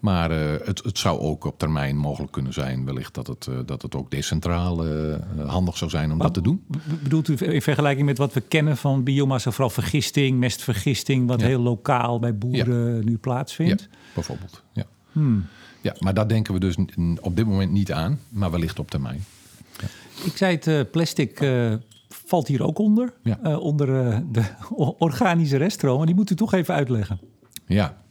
[0.02, 3.54] Maar eh, het, het zou ook op termijn mogelijk kunnen zijn, wellicht dat het, eh,
[3.66, 5.14] dat het ook decentraal eh,
[5.46, 6.64] handig zou zijn om dat te doen.
[7.02, 11.46] Bedoelt u in vergelijking met wat we kennen van biomassa, vooral vergisting, mestvergisting, wat Ja.
[11.46, 13.82] heel lokaal bij boeren nu plaatsvindt?
[13.82, 14.62] Ja, bijvoorbeeld.
[14.72, 14.84] Ja.
[15.12, 15.46] Hmm.
[15.80, 16.76] ja, maar daar denken we dus
[17.20, 19.24] op dit moment niet aan, maar wellicht op termijn.
[20.24, 21.50] Ik zei het, plastic,
[22.08, 23.12] valt hier ook onder.
[23.22, 23.56] Ja.
[23.58, 23.86] Onder
[24.32, 24.42] de
[24.98, 26.06] organische reststromen.
[26.06, 27.20] Die moet u toch even uitleggen.
[27.66, 28.01] Ja.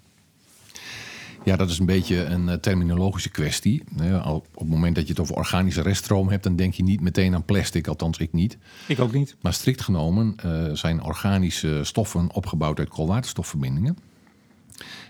[1.43, 3.83] Ja, dat is een beetje een eh, terminologische kwestie.
[4.23, 7.35] Op het moment dat je het over organische reststroom hebt, dan denk je niet meteen
[7.35, 8.57] aan plastic, althans ik niet.
[8.87, 9.35] Ik ook niet.
[9.41, 13.97] Maar strikt genomen eh, zijn organische stoffen opgebouwd uit koolwaterstofverbindingen.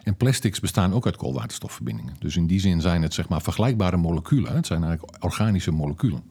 [0.04, 2.16] En plastics bestaan ook uit koolwaterstofverbindingen.
[2.20, 4.56] Dus in die zin zijn het zeg maar vergelijkbare moleculen.
[4.56, 6.24] Het zijn eigenlijk organische moleculen.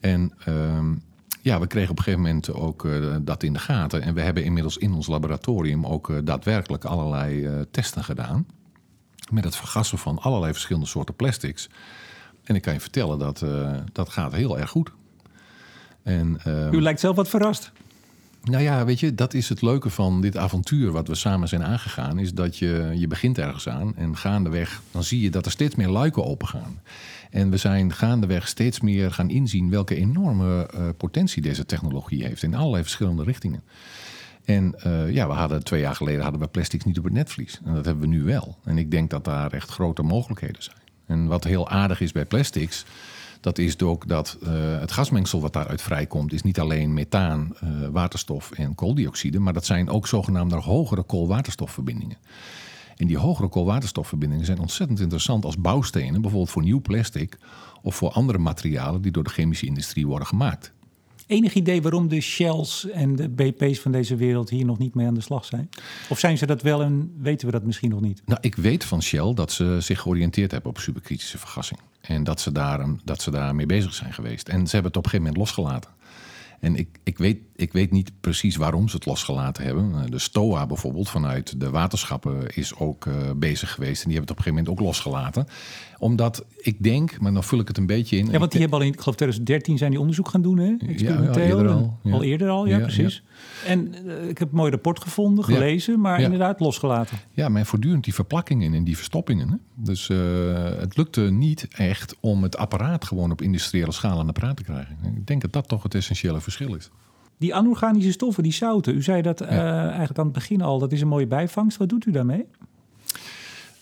[0.00, 0.94] En ehm,
[1.40, 4.02] ja, we kregen op een gegeven moment ook eh, dat in de gaten.
[4.02, 8.46] En we hebben inmiddels in ons laboratorium ook daadwerkelijk allerlei testen gedaan.
[9.30, 11.68] Met het vergassen van allerlei verschillende soorten plastics.
[12.44, 14.90] En ik kan je vertellen dat eh, dat gaat heel erg goed.
[16.02, 17.72] En, ehm, U lijkt zelf wat verrast.
[18.42, 21.64] nou ja, weet je, dat is het leuke van dit avontuur wat we samen zijn
[21.64, 22.18] aangegaan.
[22.18, 25.74] Is dat je, je begint ergens aan en gaandeweg dan zie je dat er steeds
[25.74, 26.80] meer luiken opengaan.
[27.30, 32.42] En we zijn gaandeweg steeds meer gaan inzien welke enorme eh, potentie deze technologie heeft
[32.42, 33.62] in allerlei verschillende richtingen.
[34.44, 37.60] En eh, ja, we hadden twee jaar geleden hadden we plastics niet op het netvlies.
[37.64, 38.58] En dat hebben we nu wel.
[38.64, 40.76] En ik denk dat daar echt grote mogelijkheden zijn.
[41.06, 42.84] En wat heel aardig is bij plastics,
[43.40, 47.68] dat is ook dat eh, het gasmengsel wat daaruit vrijkomt, is niet alleen methaan, eh,
[47.90, 52.16] waterstof en kooldioxide, maar dat zijn ook zogenaamde hogere koolwaterstofverbindingen.
[52.96, 57.38] En die hogere koolwaterstofverbindingen zijn ontzettend interessant als bouwstenen, bijvoorbeeld voor nieuw plastic
[57.82, 60.72] of voor andere materialen die door de chemische industrie worden gemaakt.
[61.32, 65.06] Enig idee waarom de Shells en de BP's van deze wereld hier nog niet mee
[65.06, 65.68] aan de slag zijn?
[66.08, 68.22] Of zijn ze dat wel en weten we dat misschien nog niet?
[68.26, 71.80] Nou, ik weet van Shell dat ze zich georiënteerd hebben op superkritische vergassing.
[72.00, 74.48] En dat ze, daar, dat ze daarmee bezig zijn geweest.
[74.48, 75.90] En ze hebben het op een gegeven moment losgelaten.
[76.62, 79.92] En ik, ik, weet, ik weet niet precies waarom ze het losgelaten hebben.
[79.94, 84.02] Eh, De STOA bijvoorbeeld vanuit de waterschappen is ook eh, bezig geweest.
[84.02, 85.46] En die hebben het op een gegeven moment ook losgelaten.
[85.98, 88.26] Omdat ik denk, maar dan vul ik het een beetje in.
[88.30, 90.74] Ja, want die hebben al in, ik geloof 2013 zijn die onderzoek gaan doen, hè?
[90.86, 91.42] Experimenteel.
[91.42, 92.12] eerder En- al, ja.
[92.12, 93.22] Al eerder al, ja, Ja, precies.
[93.66, 97.18] En eh, ik heb een mooi rapport gevonden, gelezen, maar inderdaad losgelaten.
[97.32, 99.48] Ja, maar voortdurend die verplakkingen en die verstoppingen.
[99.48, 99.56] Hè?
[99.74, 100.08] Dus
[100.78, 104.62] het lukte niet echt om het apparaat gewoon op industriële schaal aan de praat te
[104.62, 104.96] krijgen.
[105.16, 106.90] Ik denk dat dat toch het essentiële verschil is.
[107.38, 110.92] Die anorganische stoffen, die zouten, u zei dat eh, eigenlijk aan het begin al, dat
[110.92, 111.76] is een mooie bijvangst.
[111.78, 112.44] Wat doet u daarmee?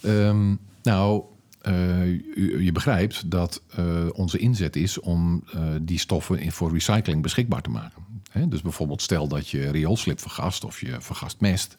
[0.03, 1.23] Ehm, nou,
[1.61, 5.45] eh, u- je begrijpt dat eh, onze inzet is om
[5.83, 8.03] die stoffen in- voor recycling beschikbaar te maken.
[8.31, 11.77] Hè, dus bijvoorbeeld stel dat je rioolslip vergast of je vergast mest,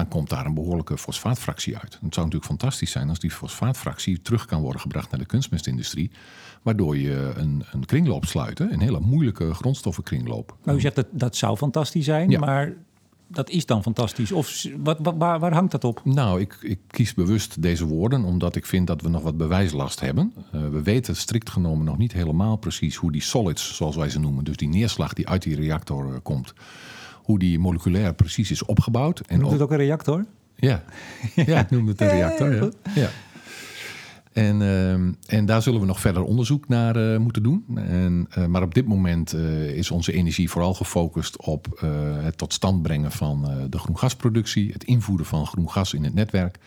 [0.00, 1.92] dan komt daar een behoorlijke fosfaatfractie uit.
[2.02, 6.10] Het zou natuurlijk fantastisch zijn als die fosfaatfractie terug kan worden gebracht naar de kunstmestindustrie,
[6.62, 10.56] waardoor je een, een kringloop sluit, een hele moeilijke grondstoffenkringloop.
[10.64, 12.38] Nou, u zegt dat dat zou fantastisch zijn, Ja.
[12.38, 12.72] maar
[13.26, 14.32] dat is dan fantastisch.
[14.32, 16.00] Of wat, wat- waar, waar hangt dat op?
[16.04, 20.00] Nou, ik, ik kies bewust deze woorden omdat ik vind dat we nog wat bewijslast
[20.00, 20.32] hebben.
[20.52, 24.18] Eh, we weten strikt genomen nog niet helemaal precies hoe die solids, zoals wij ze
[24.20, 26.54] noemen, dus die neerslag die uit die reactor eh, komt,
[27.30, 29.20] hoe die moleculair precies is opgebouwd.
[29.20, 30.26] En Noemt het ook een reactor?
[30.56, 30.84] ja.
[31.46, 32.54] ja, ik noemde het een reactor.
[32.54, 32.70] Ja.
[32.94, 33.08] Ja.
[34.32, 37.64] En, ehm, en daar zullen we nog verder onderzoek naar eh, moeten doen.
[37.74, 41.78] En, eh, maar op dit moment eh, is onze energie vooral gefocust op
[42.22, 46.58] het tot stand brengen van de groengasproductie, het invoeren van groen gas in het netwerk.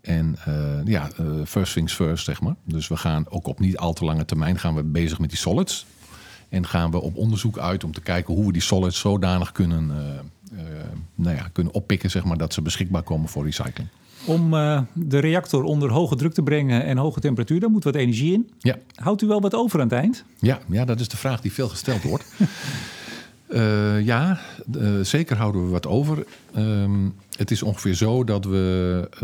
[0.00, 0.36] En
[0.84, 1.10] ja,
[1.44, 2.54] first things first, zeg maar.
[2.64, 5.38] Dus we gaan ook op niet al te lange termijn gaan we bezig met die
[5.38, 5.86] solids.
[6.48, 9.90] En gaan we op onderzoek uit om te kijken hoe we die solids zodanig kunnen,
[9.90, 10.18] eh,
[10.58, 13.88] eh, nou ja, kunnen oppikken, zeg maar, dat ze beschikbaar komen voor recycling.
[14.24, 17.94] Om eh, de reactor onder hoge druk te brengen en hoge temperatuur, daar moet wat
[17.94, 18.50] energie in.
[18.58, 20.24] Ja, Houdt u wel wat over aan het eind?
[20.38, 22.24] Ja, ja, dat is de vraag die veel gesteld wordt.
[24.02, 24.40] Ja,
[25.02, 26.26] zeker houden we wat over.
[26.54, 27.06] Ehm,
[27.38, 29.20] het is ongeveer zo dat we eh,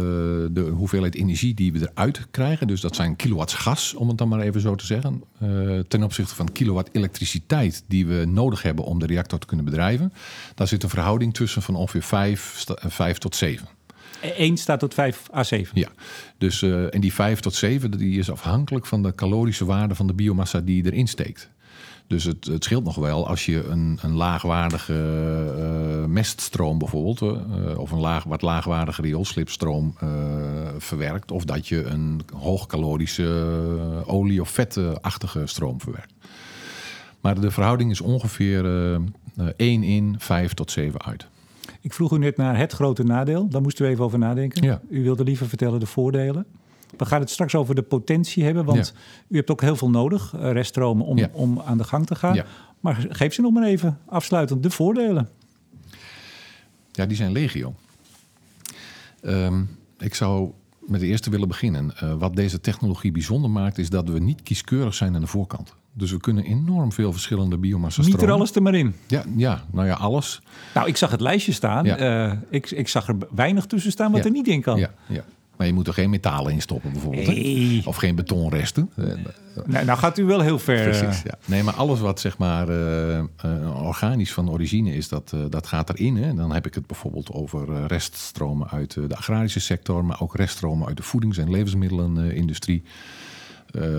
[0.55, 4.29] de hoeveelheid energie die we eruit krijgen, dus dat zijn kilowatts gas, om het dan
[4.29, 5.48] maar even zo te zeggen, eh,
[5.88, 10.12] ten opzichte van kilowatt elektriciteit die we nodig hebben om de reactor te kunnen bedrijven,
[10.55, 13.68] daar zit een verhouding tussen van ongeveer 5, sta- eh, 5 tot 7.
[14.37, 15.81] 1 staat tot 5 à 7.
[15.81, 15.88] Ja,
[16.38, 20.12] dus en die 5 tot 7 die is afhankelijk van de calorische waarde van de
[20.14, 21.48] biomassa die je erin steekt.
[22.07, 24.93] Dus het, het scheelt nog wel als je een, een laagwaardige
[25.59, 30.09] eh, meststroom bijvoorbeeld, eh, of een laag, wat laagwaardige rioolslipstroom eh,
[30.79, 33.25] verwerkt, of dat je een hoogcalorische
[34.05, 36.12] eh, olie- of vetachtige stroom verwerkt.
[37.21, 41.27] Maar de verhouding is ongeveer eh, eh, 1 in, 5 tot 7 uit.
[41.81, 43.49] Ik vroeg u net naar het grote nadeel.
[43.49, 44.62] Daar moesten we even over nadenken.
[44.62, 44.81] Ja.
[44.88, 46.47] U wilde liever vertellen de voordelen.
[46.97, 49.01] We gaan het straks over de potentie hebben, want Ja.
[49.29, 51.29] u hebt ook heel veel nodig, eh, reststromen, om, Ja.
[51.33, 52.35] om aan de gang te gaan.
[52.35, 52.44] Ja.
[52.81, 55.29] Maar geef ze nog maar even afsluitend de voordelen.
[56.92, 57.75] Ja, die zijn legio.
[59.23, 59.62] Ehm,
[59.99, 61.94] ik zou met de eerste willen beginnen.
[62.03, 65.75] Uh, wat deze technologie bijzonder maakt, is dat we niet kieskeurig zijn aan de voorkant.
[65.92, 68.94] Dus we kunnen enorm veel verschillende biomassa Niet er alles er maar in.
[69.07, 70.42] Ja, ja, nou ja, alles.
[70.75, 71.85] Nou, ik zag het lijstje staan.
[71.85, 72.27] Ja.
[72.29, 74.27] Uh, ik, ik zag er weinig tussen staan wat ja.
[74.27, 74.79] er niet in kan.
[74.79, 75.25] Ja, ja.
[75.57, 77.27] Maar je moet er geen metalen in stoppen bijvoorbeeld.
[77.27, 77.83] Nee.
[77.85, 78.90] Of geen betonresten.
[79.67, 80.83] Nou, nou gaat u wel heel ver.
[80.83, 81.35] Precies, ja.
[81.45, 85.67] Nee, maar alles wat zeg maar uh, uh, organisch van origine is, dat, uh, dat
[85.67, 86.17] gaat erin.
[86.17, 86.35] Hè.
[86.35, 90.97] Dan heb ik het bijvoorbeeld over reststromen uit de agrarische sector, maar ook reststromen uit
[90.97, 92.83] de voedings- en levensmiddelenindustrie.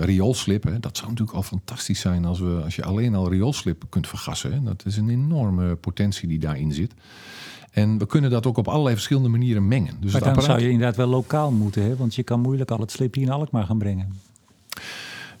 [0.00, 0.80] rioolslip, hè.
[0.80, 4.52] dat zou natuurlijk al fantastisch zijn als, we, als je alleen al rioolslip kunt vergassen.
[4.52, 4.62] Hè.
[4.62, 6.92] Dat is een enorme potentie die daarin zit.
[7.76, 9.94] En we kunnen dat ook op allerlei verschillende manieren mengen.
[10.00, 10.50] Dus maar dan apparaat...
[10.50, 11.96] zou je inderdaad wel lokaal moeten, hè?
[11.96, 14.12] want je kan moeilijk al het slip hier in Alkmaar gaan brengen.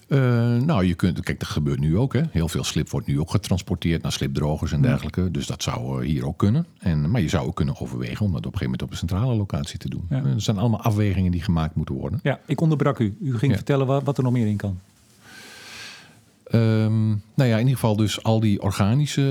[0.08, 0.18] Uh,
[0.56, 2.12] nou, je kunt, kijk, dat gebeurt nu ook.
[2.12, 2.22] Hè.
[2.30, 5.30] Heel veel slip wordt nu ook getransporteerd naar slipdrogers en dergelijke.
[5.30, 6.66] Dus dat zou uh, hier ook kunnen.
[6.78, 8.96] En, maar je zou ook kunnen overwegen om dat op een gegeven moment op een
[8.96, 10.06] centrale locatie te doen.
[10.10, 10.24] Ja.
[10.24, 12.20] Er zijn allemaal afwegingen die gemaakt moeten worden.
[12.22, 13.16] Ja, ik onderbrak u.
[13.20, 13.56] U ging ja.
[13.56, 14.78] vertellen wat, wat er nog meer in kan.
[16.54, 19.22] Um, nou ja, in ieder geval dus al die organische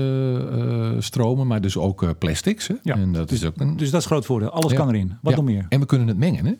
[0.52, 2.66] uh, stromen, maar dus ook uh, plastics.
[2.66, 2.74] Hè?
[2.82, 3.76] Ja, en dat dus, is ook een...
[3.76, 4.50] dus dat is groot voordeel.
[4.50, 4.78] Alles ja.
[4.78, 5.08] kan erin.
[5.22, 5.36] Wat ja.
[5.38, 5.66] nog meer?
[5.68, 6.46] En we kunnen het mengen.
[6.46, 6.52] Hè?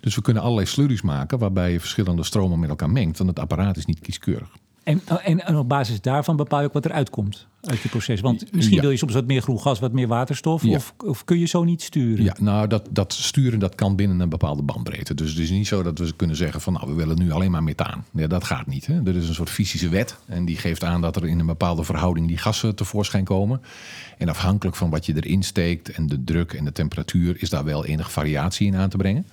[0.00, 3.18] Dus we kunnen allerlei slurries maken waarbij je verschillende stromen met elkaar mengt.
[3.18, 4.48] Want het apparaat is niet kieskeurig.
[4.88, 8.20] En, en, en op basis daarvan bepaal je ook wat eruit komt uit je proces.
[8.20, 8.82] Want misschien Ja.
[8.82, 10.62] wil je soms wat meer groen gas, wat meer waterstof.
[10.62, 10.76] Ja.
[10.76, 12.24] Of, of kun je zo niet sturen?
[12.24, 15.14] Ja, nou, dat, dat sturen dat kan binnen een bepaalde bandbreedte.
[15.14, 16.72] Dus het is niet zo dat we kunnen zeggen van...
[16.72, 18.04] nou, we willen nu alleen maar methaan.
[18.12, 18.86] Ja, dat gaat niet.
[18.86, 19.02] Hè?
[19.04, 20.16] Er is een soort fysische wet.
[20.26, 22.28] En die geeft aan dat er in een bepaalde verhouding...
[22.28, 23.60] die gassen tevoorschijn komen.
[24.18, 25.90] En afhankelijk van wat je erin steekt...
[25.90, 27.42] en de druk en de temperatuur...
[27.42, 29.26] is daar wel enige variatie in aan te brengen.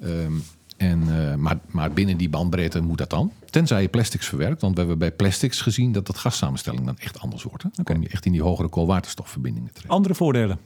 [0.00, 0.32] Ehm,
[0.80, 3.32] en, uh, maar, maar binnen die bandbreedte moet dat dan.
[3.50, 4.60] Tenzij je plastics verwerkt.
[4.60, 7.62] Want we hebben bij plastics gezien dat dat gassamenstelling dan echt anders wordt.
[7.62, 7.68] Hè?
[7.72, 9.92] Dan kom je echt in die hogere koolwaterstofverbindingen terecht.
[9.92, 10.58] Andere voordelen?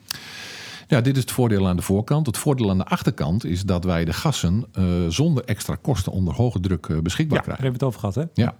[0.88, 2.26] Ja, dit is het voordeel aan de voorkant.
[2.26, 6.34] Het voordeel aan de achterkant is dat wij de gassen uh, zonder extra kosten onder
[6.34, 7.62] hoge druk uh, beschikbaar ja, krijgen.
[7.64, 8.42] Daar hebben we het over gehad, hè?
[8.42, 8.56] Ja.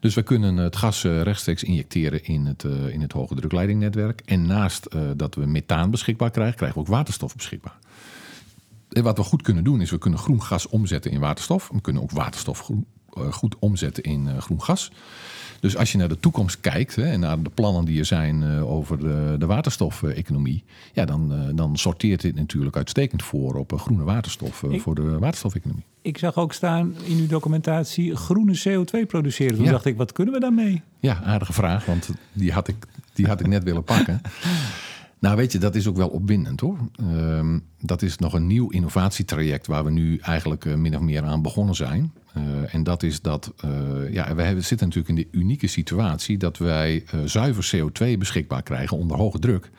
[0.00, 4.22] Dus we kunnen het gas uh, rechtstreeks injecteren in het, in het hoge drukleidingnetwerk.
[4.24, 7.78] En naast dat we methaan beschikbaar krijgen, krijgen we ook waterstof beschikbaar.
[8.88, 11.70] En wat we goed kunnen doen is we kunnen groen gas omzetten in waterstof.
[11.72, 12.86] We kunnen ook waterstof groen,
[13.18, 14.92] uh, goed omzetten in uh, groen gas.
[15.60, 18.44] Dus als je naar de toekomst kijkt hè, en naar de plannen die er zijn
[18.60, 24.62] over de, de waterstofeconomie, ja, dan, dan sorteert dit natuurlijk uitstekend voor op groene waterstof
[24.62, 25.84] ik, voor de waterstofeconomie.
[26.02, 29.56] Ik zag ook staan in uw documentatie groene CO2 produceren.
[29.56, 29.70] Toen ja.
[29.70, 30.82] dacht ik, wat kunnen we daarmee?
[31.00, 32.76] Ja, aardige vraag, want die had ik,
[33.12, 34.20] die had ik net willen pakken.
[35.20, 36.78] Nou, weet je, dat is ook wel opwindend hoor.
[37.00, 41.22] Um, dat is nog een nieuw innovatietraject waar we nu eigenlijk uh, min of meer
[41.22, 42.12] aan begonnen zijn.
[42.36, 46.58] Uh, en dat is dat, uh, ja, we zitten natuurlijk in de unieke situatie dat
[46.58, 49.70] wij zuiver CO2 beschikbaar krijgen onder hoge druk.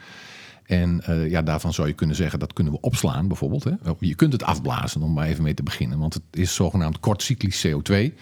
[0.65, 3.63] En ja, daarvan zou je kunnen zeggen dat kunnen we opslaan bijvoorbeeld.
[3.63, 3.71] Hè?
[3.99, 7.67] Je kunt het afblazen om maar even mee te beginnen, want het is zogenaamd kortcyclisch
[7.67, 8.13] CO2.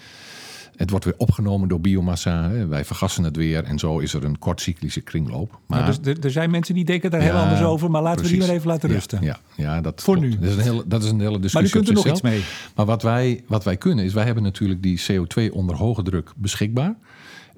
[0.78, 2.50] Het wordt weer opgenomen door biomassa.
[2.50, 2.66] Hè.
[2.66, 3.64] Wij vergassen het weer.
[3.64, 5.58] En zo is er een kortcyclische kringloop.
[5.66, 7.90] Maar, nou, dus er, er, zijn mensen die denken daar ja, heel anders over.
[7.90, 8.36] Maar laten precies.
[8.36, 9.18] we die maar even laten rusten.
[9.22, 10.30] Ja, ja, ja dat Voor klopt.
[10.30, 10.38] nu.
[10.40, 11.60] Dat is, een hele, dat is een hele discussie.
[11.60, 12.42] Maar u kunt er nog iets mee.
[12.74, 16.32] Maar wat wij, wat wij kunnen is, wij hebben natuurlijk die CO2 onder hoge druk
[16.36, 16.96] beschikbaar.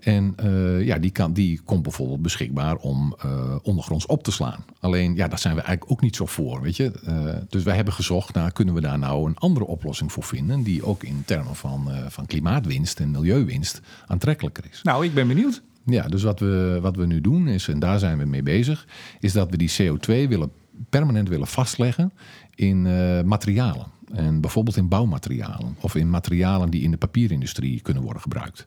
[0.00, 4.64] En uh, ja, die, kan, die komt bijvoorbeeld beschikbaar om uh, ondergronds op te slaan.
[4.80, 6.92] Alleen, ja, daar zijn we eigenlijk ook niet zo voor, weet je.
[7.08, 10.62] Uh, dus wij hebben gezocht naar, kunnen we daar nou een andere oplossing voor vinden...
[10.62, 14.80] die ook in termen van, van klimaatwinst en milieuwinst aantrekkelijker is.
[14.82, 15.62] Nou, ik ben benieuwd.
[15.84, 18.86] Ja, dus wat we, wat we nu doen is, en daar zijn we mee bezig...
[19.20, 20.50] is dat we die CO2 willen,
[20.88, 22.12] permanent willen vastleggen
[22.54, 22.82] in
[23.26, 23.86] materialen.
[24.12, 28.66] En bijvoorbeeld in bouwmaterialen of in materialen die in de papierindustrie kunnen worden gebruikt.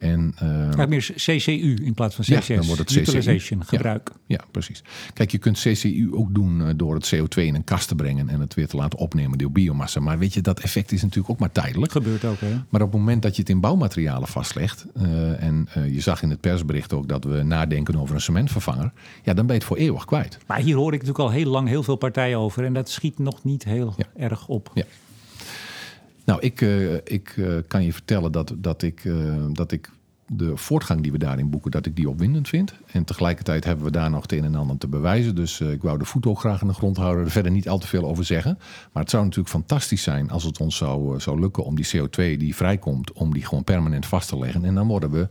[0.00, 2.46] En, uh, Kijk meer CCU in plaats van CCS.
[2.46, 4.10] Ja, dan wordt het Utilization, gebruik.
[4.26, 4.82] Ja, ja, precies.
[5.12, 8.28] Kijk, je kunt CCU ook doen uh, door het CO2 in een kast te brengen
[8.28, 10.00] en het weer te laten opnemen door biomassa.
[10.00, 11.92] Maar weet je, dat effect is natuurlijk ook maar tijdelijk.
[11.92, 12.54] Gebeurt ook, hè?
[12.68, 16.30] Maar op het moment dat je het in bouwmaterialen vastlegt, uh, en je zag in
[16.30, 19.76] het persbericht ook dat we nadenken over een cementvervanger, ja, dan ben je het voor
[19.76, 20.38] eeuwig kwijt.
[20.46, 23.18] Maar hier hoor ik natuurlijk al heel lang heel veel partijen over en dat schiet
[23.18, 24.04] nog niet heel ja.
[24.16, 24.70] erg op.
[24.74, 24.84] Ja.
[26.24, 29.90] Nou, ik, uh, ik uh, kan je vertellen dat, dat, ik, uh, dat ik
[30.26, 32.74] de voortgang die we daarin boeken, dat ik die opwindend vind.
[32.86, 35.34] En tegelijkertijd hebben we daar nog het een en ander te bewijzen.
[35.34, 37.24] Dus ik wou de voet ook graag in de grond houden.
[37.24, 38.58] Er verder niet al te veel over zeggen.
[38.92, 42.38] Maar het zou natuurlijk fantastisch zijn als het ons zou, zou lukken om die CO2
[42.38, 44.64] die vrijkomt, om die gewoon permanent vast te leggen.
[44.64, 45.28] En dan worden we.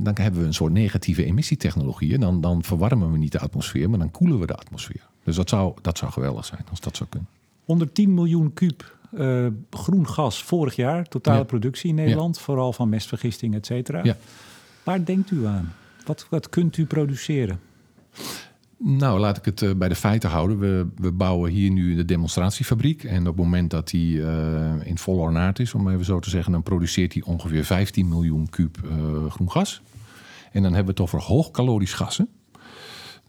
[0.00, 2.20] Dan hebben we een soort negatieve emissietechnologieën.
[2.20, 5.08] Dan, dan verwarmen we niet de atmosfeer, maar dan koelen we de atmosfeer.
[5.24, 7.28] Dus dat zou, dat zou geweldig zijn als dat zou kunnen.
[7.64, 11.44] 110 miljoen kuub uh, groen gas vorig jaar, totale ja.
[11.44, 12.42] productie in Nederland, ja.
[12.42, 14.00] vooral van mestvergisting, et cetera.
[14.02, 14.16] Ja.
[14.82, 15.72] Waar denkt u aan?
[16.06, 17.60] Wat, wat kunt u produceren?
[18.76, 20.58] Nou, laat ik het bij de feiten houden.
[20.58, 23.04] We, we bouwen hier nu de demonstratiefabriek.
[23.04, 24.22] En op het moment dat die
[24.84, 28.48] in volle ornaat is, om even zo te zeggen, dan produceert hij ongeveer 15 miljoen
[28.50, 28.78] kuub
[29.28, 29.82] groen gas.
[30.52, 32.28] En dan hebben we het over hoogcalorisch gassen.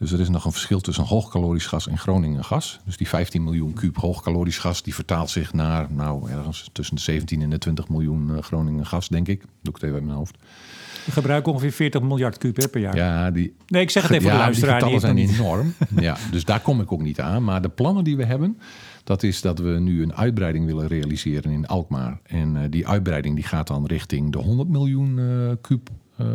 [0.03, 2.79] Dus er is nog een verschil tussen hoogcalorisch gas en Groningen gas.
[2.85, 7.01] Dus die 15 miljoen kuub hoogcalorisch gas, die vertaalt zich naar nou, ergens tussen de
[7.01, 9.39] 17 en de 20 miljoen uh, Groningen gas, denk ik.
[9.39, 10.37] Doe ik het even uit mijn hoofd.
[11.05, 12.95] We gebruiken ongeveer 40 miljard kuub per jaar.
[12.95, 14.79] Ja, die, nee, ik zeg het even voor de luisteraar.
[14.79, 15.73] Die getallen zijn enorm.
[15.99, 17.43] ja, dus daar kom ik ook niet aan.
[17.43, 18.57] Maar de plannen die we hebben,
[19.03, 22.19] dat is dat we nu een uitbreiding willen realiseren in Alkmaar.
[22.23, 25.89] En uh, die uitbreiding die gaat dan richting de 100 miljoen uh, kuub
[26.21, 26.27] uh,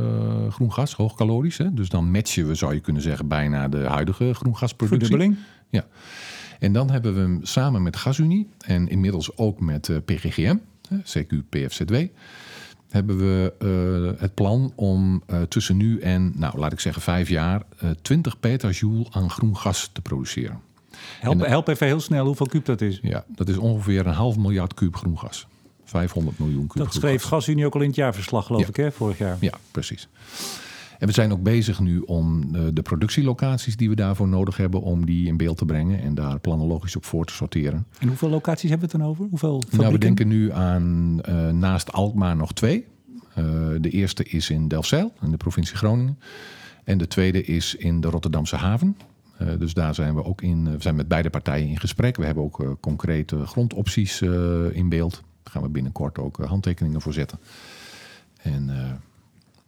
[0.52, 1.58] groen gas, hoogcalorisch.
[1.58, 1.74] Hè?
[1.74, 5.08] Dus dan matchen we, zou je kunnen zeggen, bijna de huidige groengasproductie.
[5.08, 5.44] Verdubbeling.
[5.68, 5.86] Ja.
[6.58, 10.56] En dan hebben we hem samen met GasUnie en inmiddels ook met uh, PGGM,
[10.94, 11.94] CQ PFZW,
[12.88, 13.52] hebben we
[14.14, 17.62] uh, het plan om tussen nu en, nou laat ik zeggen, vijf jaar,
[18.02, 20.60] 20 petajoule aan groen gas te produceren.
[21.20, 22.98] Help, help even heel snel hoeveel kuub dat is.
[23.02, 25.46] Ja, dat is ongeveer een half miljard kuub groen gas.
[25.88, 26.84] 500 miljoen kuub.
[26.84, 29.36] Dat schreef GasUnie ook al in het jaarverslag, geloof ik, hè, vorig jaar.
[29.40, 30.08] Ja, precies.
[30.98, 34.80] En we zijn ook bezig nu om de, de, productielocaties die we daarvoor nodig hebben,
[34.80, 37.86] om die in beeld te brengen en daar planologisch op voor te sorteren.
[37.98, 39.26] En hoeveel locaties hebben we het dan over?
[39.30, 39.78] Hoeveel fabrieken?
[39.78, 42.84] Nou, we denken nu aan uh, naast Alkmaar nog twee.
[43.38, 43.44] Uh,
[43.80, 46.18] de eerste is in Delfzijl, in de provincie Groningen.
[46.84, 48.96] En de tweede is in de Rotterdamse haven.
[49.42, 50.64] Uh, dus daar zijn we ook in.
[50.64, 52.16] We zijn met beide partijen in gesprek.
[52.16, 54.22] We hebben ook concrete grondopties
[54.72, 55.22] in beeld.
[55.50, 57.38] Gaan we binnenkort ook eh, handtekeningen voor zetten.
[58.42, 58.76] En, uh,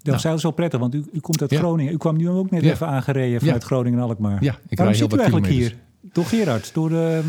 [0.02, 0.36] dat nou.
[0.36, 1.92] is wel prettig, want u, u komt uit Groningen.
[1.92, 4.44] U kwam nu ook net even aangereden vanuit Groningen en Alkmaar.
[4.44, 5.76] Ja, ik Waarom zit u eigenlijk hier?
[6.12, 7.22] Door Gerard, door de,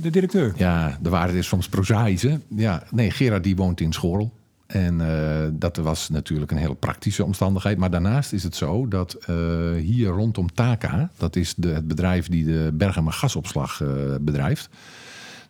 [0.00, 0.52] de, directeur?
[0.56, 2.26] Ja, de waarde is soms prozaïs.
[2.48, 4.32] Ja, nee, Gerard die woont in Schorl.
[4.66, 7.78] En uh, dat was natuurlijk een hele praktische omstandigheid.
[7.78, 9.36] Maar daarnaast is het zo dat uh,
[9.74, 11.10] hier rondom Taka...
[11.16, 13.88] dat is de, het bedrijf die de Bergama gasopslag uh,
[14.20, 14.68] bedrijft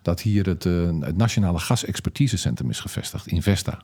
[0.04, 3.78] dat hier het, uh, het Nationale Gasexpertisecentrum is gevestigd, Investa.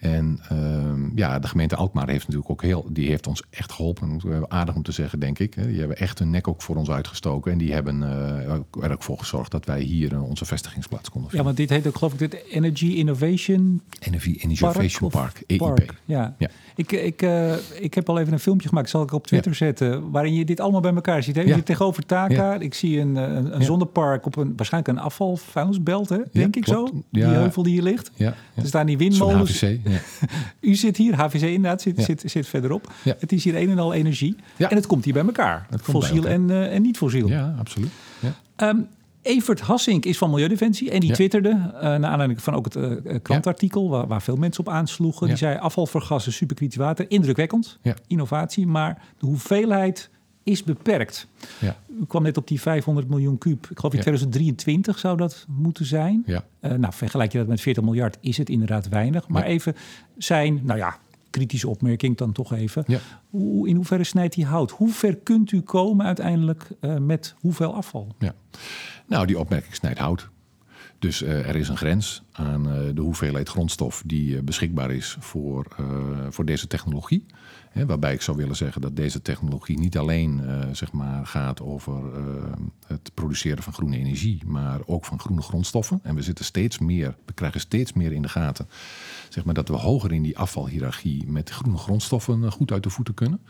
[0.00, 4.20] En uh, ja, de gemeente Alkmaar heeft natuurlijk ook heel, die heeft ons echt geholpen.
[4.48, 5.54] Aardig om te zeggen, denk ik.
[5.54, 7.52] Die hebben echt hun nek ook voor ons uitgestoken.
[7.52, 11.48] En die hebben uh, er ook voor gezorgd dat wij hier onze vestigingsplaats konden vinden.
[11.48, 15.58] Ja, want dit heet ook geloof ik dit Energy Innovation Energy Innovation Park, Park EIP.
[15.58, 15.94] Park.
[16.04, 16.34] Ja.
[16.38, 16.48] ja.
[16.74, 19.56] Ik, ik, uh, ik heb al even een filmpje gemaakt, zal ik op Twitter ja.
[19.56, 21.36] zetten, waarin je dit allemaal bij elkaar ziet.
[21.36, 21.42] Hè?
[21.42, 26.18] Je tegenover Taka, ik zie een, een, een zonnepark op een waarschijnlijk een afvalvuilnisbelt, hè?
[26.32, 26.90] denk ik klopt.
[26.90, 27.02] zo.
[27.10, 28.10] Die heuvel die hier ligt.
[28.14, 28.34] Ja.
[28.54, 29.64] Er staan die windmolens.
[30.60, 32.92] U zit hier, HVC inderdaad, zit, zit, zit verderop.
[33.18, 34.36] Het is hier een en al energie.
[34.56, 35.66] En het komt hier bij elkaar.
[35.82, 37.28] Fossiel en, uh, en niet fossiel.
[37.28, 37.90] Ja, absoluut.
[38.18, 38.68] Ja.
[38.68, 38.88] Um,
[39.22, 43.14] Evert Hassink is van Milieudefensie en die twitterde, uh, naar aanleiding van ook het uh,
[43.22, 45.26] krantartikel, waar, waar, veel mensen op aansloegen.
[45.26, 50.10] Die zei afvalvergassen, superkritisch water, indrukwekkend, innovatie, maar de hoeveelheid
[50.42, 51.26] is beperkt.
[51.60, 51.76] Ja.
[52.00, 53.66] U kwam net op die 500 miljoen kuub.
[53.70, 56.22] Ik geloof in 2023 zou dat moeten zijn.
[56.26, 56.44] Ja.
[56.60, 59.28] Uh, nou, vergelijk je dat met 40 miljard, is het inderdaad weinig.
[59.28, 59.74] Maar even
[60.16, 60.98] zijn, nou ja,
[61.30, 62.84] kritische opmerking dan toch even.
[62.86, 62.98] Ja.
[63.30, 64.70] Hoe, in hoeverre snijdt die hout?
[64.70, 68.14] Hoe ver kunt u komen uiteindelijk uh, met hoeveel afval?
[68.18, 68.34] Ja.
[69.06, 70.28] Nou, die opmerking snijdt hout.
[71.00, 75.16] Dus uh, er is een grens aan uh, de hoeveelheid grondstof die uh, beschikbaar is
[75.20, 75.66] voor,
[76.30, 77.26] voor deze technologie.
[77.72, 81.94] Waarbij ik zou willen zeggen dat deze technologie niet alleen zeg maar gaat over
[82.86, 86.00] het produceren van groene energie, maar ook van groene grondstoffen.
[86.02, 88.68] En we zitten steeds meer, we krijgen steeds meer in de gaten
[89.28, 93.14] zeg maar, dat we hoger in die afvalhierarchie met groene grondstoffen goed uit de voeten
[93.14, 93.40] kunnen.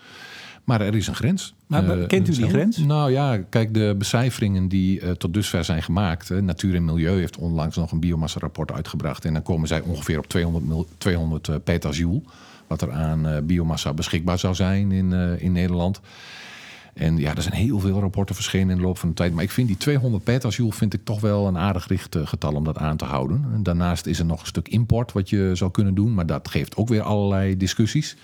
[0.64, 1.54] Maar er is een grens.
[1.66, 2.76] Maar uh, kent u die grens?
[2.76, 6.30] Nou ja, kijk, de becijferingen die uh, tot dusver zijn gemaakt.
[6.30, 9.24] Natuur en Milieu heeft onlangs nog een biomassa-rapport uitgebracht.
[9.24, 12.22] En dan komen zij ongeveer op 200, 200 petajoule.
[12.66, 16.00] Wat er aan biomassa beschikbaar zou zijn in, in Nederland.
[16.94, 19.34] En ja, er zijn heel veel rapporten verschenen in de loop van de tijd.
[19.34, 22.78] Maar ik vind die 200 petajoule vind ik toch wel een aardig getal om dat
[22.78, 23.44] aan te houden.
[23.54, 26.14] En daarnaast is er nog een stuk import wat je zou kunnen doen.
[26.14, 28.16] Maar dat geeft ook weer allerlei discussies.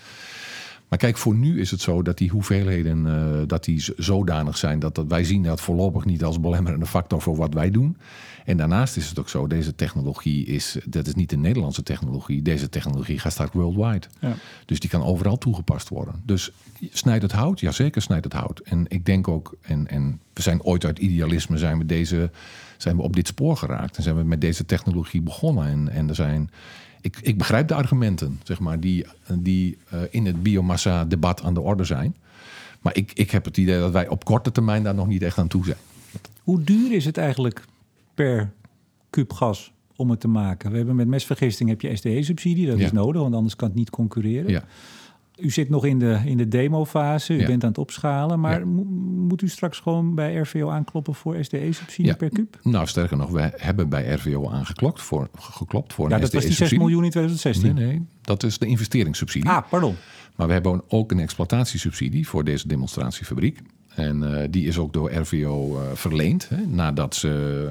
[0.87, 4.79] Maar kijk, voor nu is het zo dat die hoeveelheden uh, dat die zodanig zijn
[4.79, 7.97] dat, dat wij zien dat voorlopig niet als belemmerende factor voor wat wij doen.
[8.45, 12.41] En daarnaast is het ook zo, deze technologie is, dat is niet de Nederlandse technologie.
[12.41, 14.07] Deze technologie gaat straks worldwide.
[14.19, 14.33] Ja.
[14.65, 16.21] Dus die kan overal toegepast worden.
[16.25, 16.51] Dus
[16.91, 17.59] snijdt het hout?
[17.59, 18.59] Ja, zeker snijdt het hout.
[18.59, 22.31] En ik denk ook, en, en we zijn ooit uit idealisme zijn we, deze,
[22.77, 23.97] zijn we op dit spoor geraakt.
[23.97, 25.67] En zijn we met deze technologie begonnen.
[25.67, 26.49] En, en er zijn
[27.07, 31.61] ik, ik begrijp de argumenten, zeg maar, die, die uh, in het biomassa-debat aan de
[31.61, 32.15] orde zijn.
[32.81, 35.37] Maar ik, ik heb het idee dat wij op korte termijn daar nog niet echt
[35.37, 35.77] aan toe zijn.
[36.43, 37.65] Hoe duur is het eigenlijk
[38.13, 38.51] per
[39.09, 40.71] kuub gas om het te maken?
[40.71, 42.85] We hebben met mesvergisting heb je SDE-subsidie, dat ja.
[42.85, 44.49] is nodig, want anders kan het niet concurreren.
[44.49, 44.63] Ja.
[45.37, 47.47] U zit nog in de, in de demofase, u Ja.
[47.47, 48.39] bent aan het opschalen.
[48.39, 48.65] Maar Ja.
[48.65, 48.83] mo-
[49.27, 52.15] moet u straks gewoon bij RVO aankloppen voor SDE-subsidie Ja.
[52.15, 52.59] per kuub?
[52.63, 56.39] Nou, sterker nog, wij hebben bij RVO aangeklopt voor, geklopt voor Ja, dat was die
[56.39, 56.83] 6 SDE-subsidie.
[56.85, 57.75] miljoen in 2016.
[57.75, 59.49] Nee, nee, dat is de investeringssubsidie.
[59.49, 59.95] Ah, pardon.
[60.35, 63.59] Maar we hebben ook een exploitatiesubsidie voor deze demonstratiefabriek.
[63.97, 66.49] En eh, die is ook door RVO eh, verleend.
[66.49, 67.69] Hè, nadat ze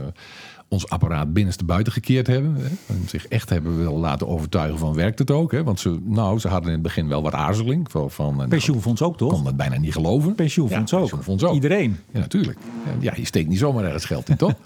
[0.69, 2.55] ons apparaat binnenste buiten gekeerd hebben.
[2.55, 5.53] Hè, en zich echt hebben willen laten overtuigen van werkt het ook.
[5.53, 7.91] Hè, want ze, nou, ze hadden in het begin wel wat aarzeling.
[7.91, 9.33] Van, van, eh, nou, Pensioenfonds ook, toch?
[9.33, 10.35] kon dat bijna niet geloven.
[10.35, 11.03] Pensioenfonds Ja, ook.
[11.03, 11.55] pensioenfonds ook.
[11.55, 11.97] Iedereen.
[12.11, 12.59] Ja, natuurlijk.
[12.99, 14.53] Ja, je steekt niet zomaar ergens geld in, toch?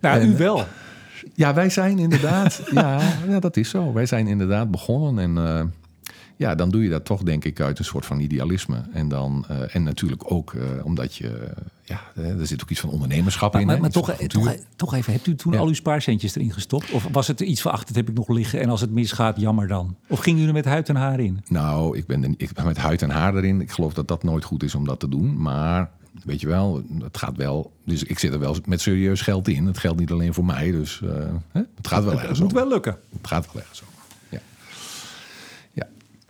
[0.00, 0.64] Nou, En- u wel.
[1.34, 2.62] Ja, wij zijn inderdaad.
[2.70, 3.92] ja, ja, dat is zo.
[3.92, 5.18] Wij zijn inderdaad begonnen.
[5.24, 5.64] En eh,
[6.40, 8.82] ja, dan doe je dat toch, denk ik, uit een soort van idealisme.
[8.92, 11.48] En, dan, eh, en natuurlijk ook eh, omdat je.
[11.84, 13.66] ja, eh, er zit ook iets van ondernemerschap Maar, in.
[13.66, 15.58] maar, hè, maar toch, toch, toch even, hebt u toen Ja.
[15.58, 16.90] al uw spaarcentjes erin gestopt?
[16.90, 19.40] Of was het iets van, ach, dat heb ik nog liggen en als het misgaat,
[19.40, 19.96] jammer dan?
[20.08, 21.40] Of ging u er met huid en haar in?
[21.48, 23.60] Nou, ik ben, ik ben met huid en haar erin.
[23.60, 25.42] Ik geloof dat dat nooit goed is om dat te doen.
[25.42, 25.90] Maar
[26.24, 27.72] weet je wel, het gaat wel.
[27.84, 29.66] Dus ik zit er wel met serieus geld in.
[29.66, 30.70] Het geldt niet alleen voor mij.
[30.70, 31.00] Dus
[31.52, 32.60] het gaat wel Het ergens moet over.
[32.62, 32.96] wel lukken.
[33.18, 33.89] Het gaat wel ergens over.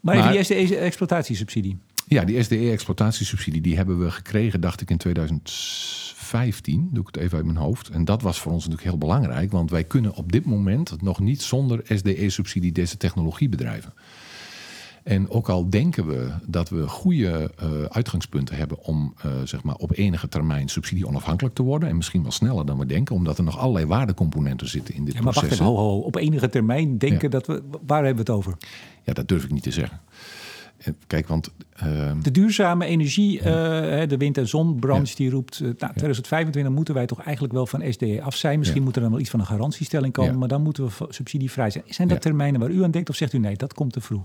[0.01, 1.79] Maar, die SDE-exploitatiesubsidie.
[2.07, 6.89] Ja, die SDE-exploitatiesubsidie die hebben we gekregen, dacht ik, in 2015.
[6.93, 7.89] Doe ik het even uit mijn hoofd.
[7.89, 9.51] En dat was voor ons natuurlijk heel belangrijk.
[9.51, 13.93] Want wij kunnen op dit moment nog niet zonder SDE-subsidie deze technologie bedrijven.
[15.11, 19.75] En ook al denken we dat we goede eh, uitgangspunten hebben om eh, zeg maar
[19.75, 21.89] op enige termijn subsidie onafhankelijk te worden.
[21.89, 25.15] En misschien wel sneller dan we denken, omdat er nog allerlei waardecomponenten zitten in dit
[25.15, 25.61] Ja, maar wacht proces.
[25.67, 27.29] even, ho, ho, op enige termijn denken Ja.
[27.29, 27.63] dat we...
[27.87, 28.57] Waar hebben we het over?
[29.03, 30.01] Ja, dat durf ik niet te zeggen.
[31.07, 35.61] Kijk, want eh, De duurzame energie, eh, de wind- en zonbranche, die roept...
[35.61, 38.59] nou, 2025 moeten wij toch eigenlijk wel van SDE af zijn.
[38.59, 38.87] Misschien Ja.
[38.87, 40.33] moet er dan wel iets van een garantiestelling komen...
[40.33, 40.39] Ja.
[40.39, 41.85] maar dan moeten we subsidievrij zijn.
[41.87, 42.23] Zijn dat Ja.
[42.23, 44.23] termijnen waar u aan denkt of zegt u nee, dat komt te vroeg?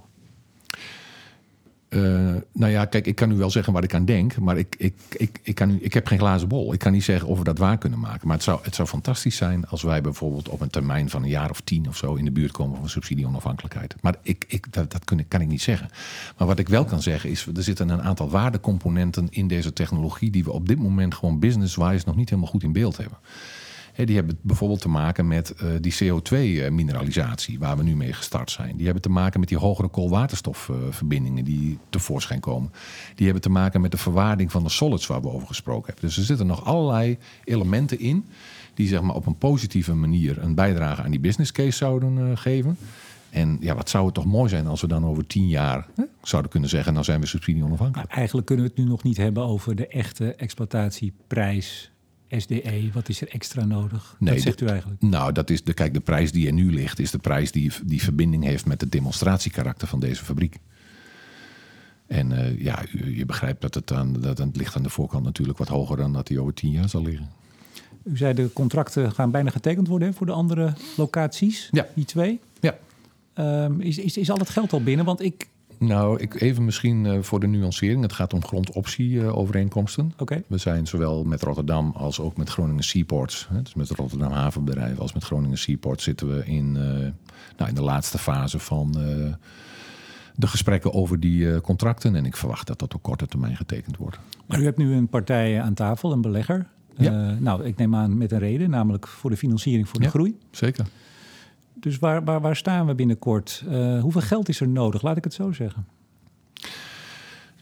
[1.96, 2.02] Eh,
[2.52, 4.94] nou ja, kijk, ik kan u wel zeggen waar ik aan denk, maar ik, ik,
[5.18, 6.74] ik, ik, kan ik heb geen glazen bol.
[6.74, 8.28] Ik kan niet zeggen of we dat waar kunnen maken.
[8.28, 11.30] Maar het zou, het zou fantastisch zijn als wij bijvoorbeeld op een termijn van een
[11.30, 13.96] jaar of tien of zo in de buurt komen van subsidie-onafhankelijkheid.
[14.02, 15.90] Maar ik, ik, dat, dat kan ik niet zeggen.
[16.38, 20.32] Maar wat ik wel kan zeggen is, er zitten een aantal waardecomponenten in deze technologie
[20.32, 23.18] die we op dit moment gewoon business-wise nog niet helemaal goed in beeld hebben.
[23.96, 28.76] Die hebben bijvoorbeeld te maken met eh, die CO2-mineralisatie, waar we nu mee gestart zijn.
[28.76, 32.72] Die hebben te maken met die hogere koolwaterstofverbindingen die tevoorschijn komen.
[33.16, 36.06] Die hebben te maken met de verwaarding van de solids waar we over gesproken hebben.
[36.06, 38.26] Dus er zitten nog allerlei elementen in
[38.74, 42.38] die zeg maar, op een positieve manier een bijdrage aan die business case zouden eh,
[42.38, 42.78] geven.
[43.30, 45.88] En ja, wat zou het toch mooi zijn als we dan over tien jaar
[46.22, 48.12] zouden kunnen zeggen, nou zijn we subsidie onafhankelijk.
[48.12, 51.92] Eigenlijk kunnen we het nu nog niet hebben over de echte exploitatieprijs
[52.40, 52.90] SDE.
[52.94, 54.16] Wat is er extra nodig?
[54.20, 55.02] Nee, dat zegt u eigenlijk.
[55.02, 57.72] Nou, dat is de, kijk, de prijs die er nu ligt, is de prijs die,
[57.86, 60.58] die verbinding heeft met het demonstratiekarakter van deze fabriek.
[62.08, 65.24] En eh, ja, u- je begrijpt dat het, aan, dat het ligt aan de voorkant
[65.24, 67.30] natuurlijk wat hoger dan dat die over tien jaar zal liggen.
[68.04, 71.68] U zei de contracten gaan bijna getekend worden hè, voor de andere locaties.
[71.72, 71.88] Ja.
[71.94, 72.40] Die twee.
[72.60, 72.78] Ja.
[73.34, 75.06] Ehm, is, is, is al het geld al binnen?
[75.06, 75.48] Want ik...
[75.78, 78.02] Nou, ik, even misschien eh, voor de nuancering.
[78.02, 80.14] Het gaat om grondoptie-overeenkomsten.
[80.18, 80.44] Oké.
[80.48, 85.00] We zijn zowel met Rotterdam als ook met Groningen Seaports, hè, dus met Rotterdam Havenbedrijf
[85.00, 86.84] als met Groningen Seaports, zitten we in, eh,
[87.58, 89.34] nou, in de laatste fase van eh,
[90.36, 92.16] de gesprekken over die eh, contracten.
[92.16, 94.18] En ik verwacht dat dat op korte termijn getekend wordt.
[94.46, 96.68] Maar u hebt nu een partij aan tafel, een belegger.
[96.98, 97.30] Ja.
[97.30, 100.10] Eh, nou, ik neem aan met een reden, namelijk voor de financiering voor de Ja.
[100.12, 100.38] groei.
[100.52, 100.86] Zeker.
[101.86, 103.64] Dus waar, waar, waar staan we binnenkort?
[103.70, 105.02] Eh, hoeveel geld is er nodig?
[105.02, 105.88] Laat ik het zo zeggen.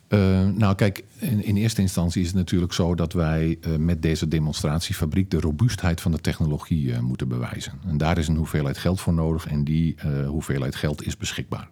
[0.07, 4.01] Eh, nou, kijk, in, in eerste instantie is het natuurlijk zo dat wij eh, met
[4.01, 7.73] deze demonstratiefabriek de robuustheid van de technologie moeten bewijzen.
[7.87, 9.95] En daar is een hoeveelheid geld voor nodig en die
[10.27, 11.67] hoeveelheid geld is beschikbaar.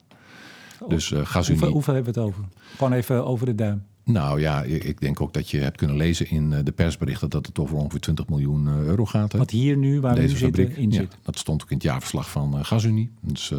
[0.88, 1.60] Dus eh GasUnie.
[1.60, 2.44] Hoeveel, hoeveel hebben we het over?
[2.78, 3.84] Gewoon even over de duim.
[4.04, 7.46] Nou ja, ik denk ook dat je hebt kunnen lezen in eh, de persberichten dat
[7.46, 9.32] het over ongeveer 20 miljoen eh, euro gaat.
[9.32, 9.38] Hè?
[9.38, 10.84] Wat hier nu, waar we nu Deze zitten, fabriek.
[10.84, 11.18] in Ja, zit.
[11.24, 13.12] dat stond ook in het jaarverslag van eh, GasUnie.
[13.22, 13.54] Dus,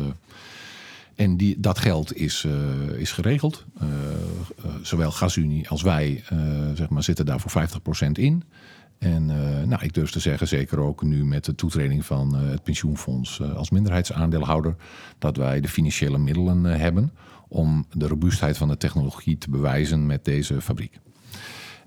[1.14, 2.46] en die, dat geld is,
[2.96, 3.64] is geregeld.
[4.82, 6.24] Zowel GasUnie als wij
[6.74, 7.68] zeg maar, zitten daar voor
[8.06, 8.42] 50% in.
[8.98, 9.26] En
[9.68, 13.70] nou, ik durf te zeggen, zeker ook nu met de toetreding van het pensioenfonds als
[13.70, 14.76] minderheidsaandeelhouder,
[15.18, 17.12] dat wij de financiële middelen hebben
[17.52, 21.00] om de robuustheid van de technologie te bewijzen met deze fabriek.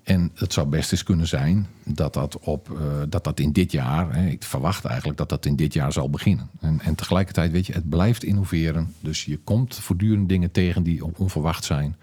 [0.04, 3.72] En het zou best eens kunnen zijn dat dat, op, eh, dat, dat in dit
[3.72, 6.50] jaar, hè, ik verwacht eigenlijk dat dat in dit jaar zal beginnen.
[6.60, 8.94] En, en tegelijkertijd, weet je, het blijft innoveren.
[9.00, 11.96] Dus je komt voortdurend dingen tegen die onverwacht zijn.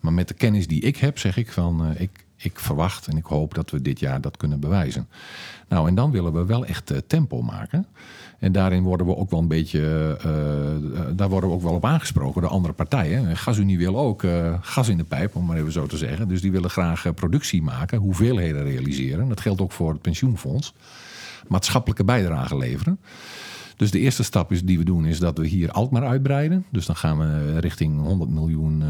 [0.00, 3.16] Maar met de kennis die ik heb, zeg ik van, eh, ik, ik verwacht en
[3.16, 5.08] ik hoop dat we dit jaar dat kunnen bewijzen.
[5.68, 7.86] Nou, en dan willen we wel echt eh, tempo maken.
[8.38, 11.84] En daarin worden we ook wel een beetje, uh, daar worden we ook wel op
[11.84, 13.36] aangesproken door andere partijen.
[13.36, 16.28] GasUnie wil ook uh, gas in de pijp, om maar even zo te zeggen.
[16.28, 19.28] Dus die willen graag productie maken, hoeveelheden realiseren.
[19.28, 20.74] Dat geldt ook voor het pensioenfonds.
[21.48, 22.98] Maatschappelijke bijdrage leveren.
[23.76, 26.64] Dus de eerste stap is, die we doen is dat we hier Alkmaar uitbreiden.
[26.70, 28.88] Dus dan gaan we richting 100 miljoen uh,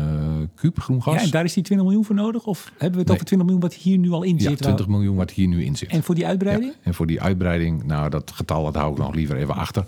[0.54, 1.14] kuub groen gas.
[1.14, 2.44] Ja, en daar is die 20 miljoen voor nodig?
[2.44, 4.50] Of hebben we het over 20 miljoen wat hier nu al in zit?
[4.50, 5.88] Ja, 20 miljoen wat hier nu in zit.
[5.88, 6.72] En voor die uitbreiding?
[6.72, 9.84] Ja, en voor die uitbreiding, nou dat getal dat hou ik nog liever even achter.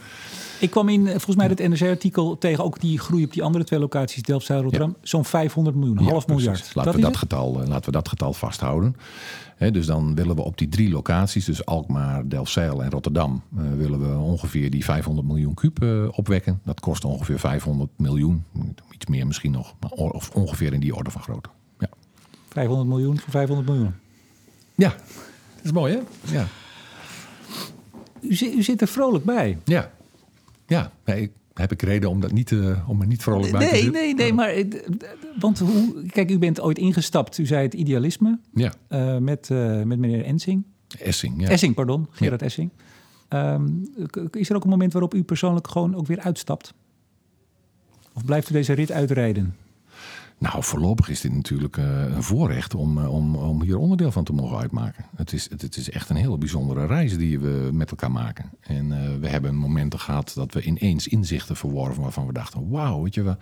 [0.61, 3.81] Ik kwam in, volgens mij, het NRC-artikel tegen ook die groei op die andere twee
[3.81, 6.71] locaties, Delfzijl en Rotterdam, zo'n 500 miljoen, half miljard.
[6.75, 8.97] Laten, we dat getal, eh, laten we dat getal vasthouden
[9.59, 14.01] dus dan willen we op die drie locaties, dus Alkmaar, Delfzijl en Rotterdam, uh, willen
[14.01, 16.61] we ongeveer die 500 miljoen kuub uh, opwekken.
[16.65, 18.45] Dat kost ongeveer 500 miljoen,
[18.91, 21.49] iets meer misschien nog, maar of ongeveer in die orde van grootte.
[21.79, 21.89] Ja.
[22.49, 23.95] 500 miljoen voor 500 miljoen.
[24.75, 26.01] Ja, dat is mooi hè?
[26.37, 26.47] Ja.
[28.21, 29.59] U, u zit er vrolijk bij.
[29.65, 29.91] Ja,
[30.67, 30.93] ja.
[31.05, 33.77] Nee, heb ik reden om, dat niet, uh, om er niet vrolijk bij nee, te
[33.77, 33.93] zitten?
[33.93, 34.49] Nee, nee, maar...
[34.49, 34.65] Eh,
[35.39, 36.07] want hoe...
[36.07, 37.39] Kijk, u bent ooit ingestapt.
[37.39, 38.39] U zei het idealisme.
[38.55, 38.73] Ja.
[38.89, 40.65] Uh, met, uh, met meneer Ensing.
[40.99, 41.49] Essing, ja.
[41.49, 42.07] Essing, pardon.
[42.11, 42.47] Gerard ja.
[42.47, 42.71] Essing.
[43.29, 43.89] Um,
[44.31, 46.75] is er ook een moment waarop u persoonlijk gewoon ook weer uitstapt?
[48.13, 49.55] Of blijft u deze rit uitrijden?
[50.39, 54.25] Nou, voorlopig is dit natuurlijk uh, een voorrecht om, uh, om, om hier onderdeel van
[54.25, 55.05] te mogen uitmaken.
[55.17, 58.51] Het is, het, het, is echt een hele bijzondere reis die we met elkaar maken.
[58.61, 63.03] En uh, we hebben momenten gehad dat we ineens inzichten verworven waarvan we dachten: wauw,
[63.03, 63.37] weet je wel.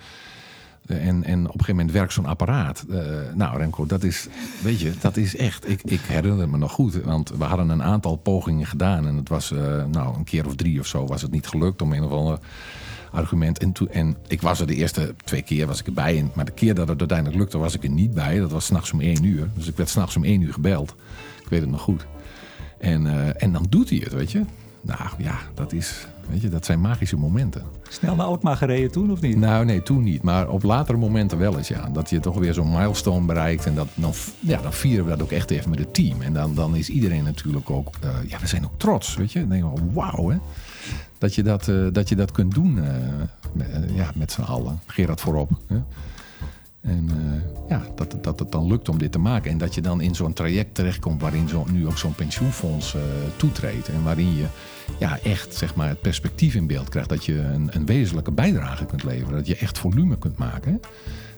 [0.87, 2.85] En, en op een gegeven moment werkt zo'n apparaat.
[3.35, 4.29] nou, Remco, dat is,
[4.63, 5.69] weet je, dat is echt.
[5.69, 9.07] Ik, ik herinner me nog goed, want we hadden een aantal pogingen gedaan.
[9.07, 9.51] En het was,
[9.91, 12.39] nou, een keer of drie of zo was het niet gelukt om een of andere
[13.15, 13.59] argument.
[13.59, 16.19] En, toen, en ik was er de eerste twee keer was ik erbij.
[16.19, 18.39] En, maar de keer dat het uiteindelijk lukte, was ik er niet bij.
[18.39, 19.49] Dat was s'nachts om één uur.
[19.55, 20.95] Dus ik werd s'nachts om één uur gebeld.
[21.43, 22.07] Ik weet het nog goed.
[22.79, 24.45] En, uh, en dan doet hij het, weet je.
[24.81, 27.63] Nou ja, dat, is, weet je, dat zijn magische momenten.
[27.89, 29.37] Snel naar Alkmaar gereden toen of niet?
[29.37, 30.23] Nou nee, toen niet.
[30.23, 31.89] Maar op latere momenten wel eens, ja.
[31.89, 33.67] Dat je toch weer zo'n milestone bereikt.
[33.67, 36.23] En dat, dan, ja, dan vieren we dat ook echt even met het team.
[36.23, 37.89] En dan, dan is iedereen natuurlijk ook...
[38.05, 39.41] Uh, ja, we zijn ook trots, weet je.
[39.41, 40.37] Dan denk je, wauw, hè
[41.19, 42.75] dat je dat, uh, dat, je dat kunt doen
[43.53, 44.81] met, uh, ja, met z'n allen.
[44.87, 45.51] Gerard voorop.
[45.67, 45.77] Hè?
[46.81, 47.11] En
[47.69, 49.51] ja, dat, dat het dan lukt om dit te maken.
[49.51, 52.97] En dat je dan in zo'n traject terechtkomt waarin zo, nu ook zo'n pensioenfonds
[53.37, 53.89] toetreedt.
[53.89, 54.47] En waarin je
[54.99, 57.09] ja, echt zeg maar, het perspectief in beeld krijgt.
[57.09, 59.35] Dat je een, een wezenlijke bijdrage kunt leveren.
[59.35, 60.81] Dat je echt volume kunt maken.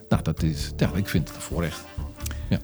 [0.09, 1.85] Nou, dat is, ja, ik vind het een voorrecht.
[2.49, 2.59] Ja.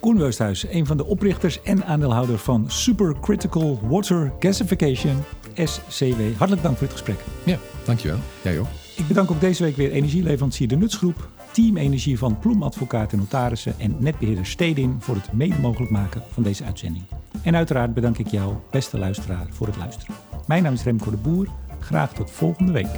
[0.00, 5.16] Koen Weusthuis, een van de oprichters en aandeelhouder van Supercritical Water Gasification,
[5.64, 6.20] SCW.
[6.36, 7.18] Hartelijk dank voor het gesprek.
[7.44, 8.18] Ja, dankjewel.
[8.42, 8.66] Jij ook.
[8.96, 13.18] Ik bedank ook deze week weer energieleverancier De Nutsgroep, Team Energie van Ploem Advocaten en
[13.18, 17.04] Notarissen en netbeheerder Stedin voor het mede mogelijk maken van deze uitzending.
[17.42, 20.14] En uiteraard bedank ik jou, beste luisteraar, voor het luisteren.
[20.46, 21.48] Mijn naam is Remco de Boer.
[21.80, 22.88] Graag tot volgende week.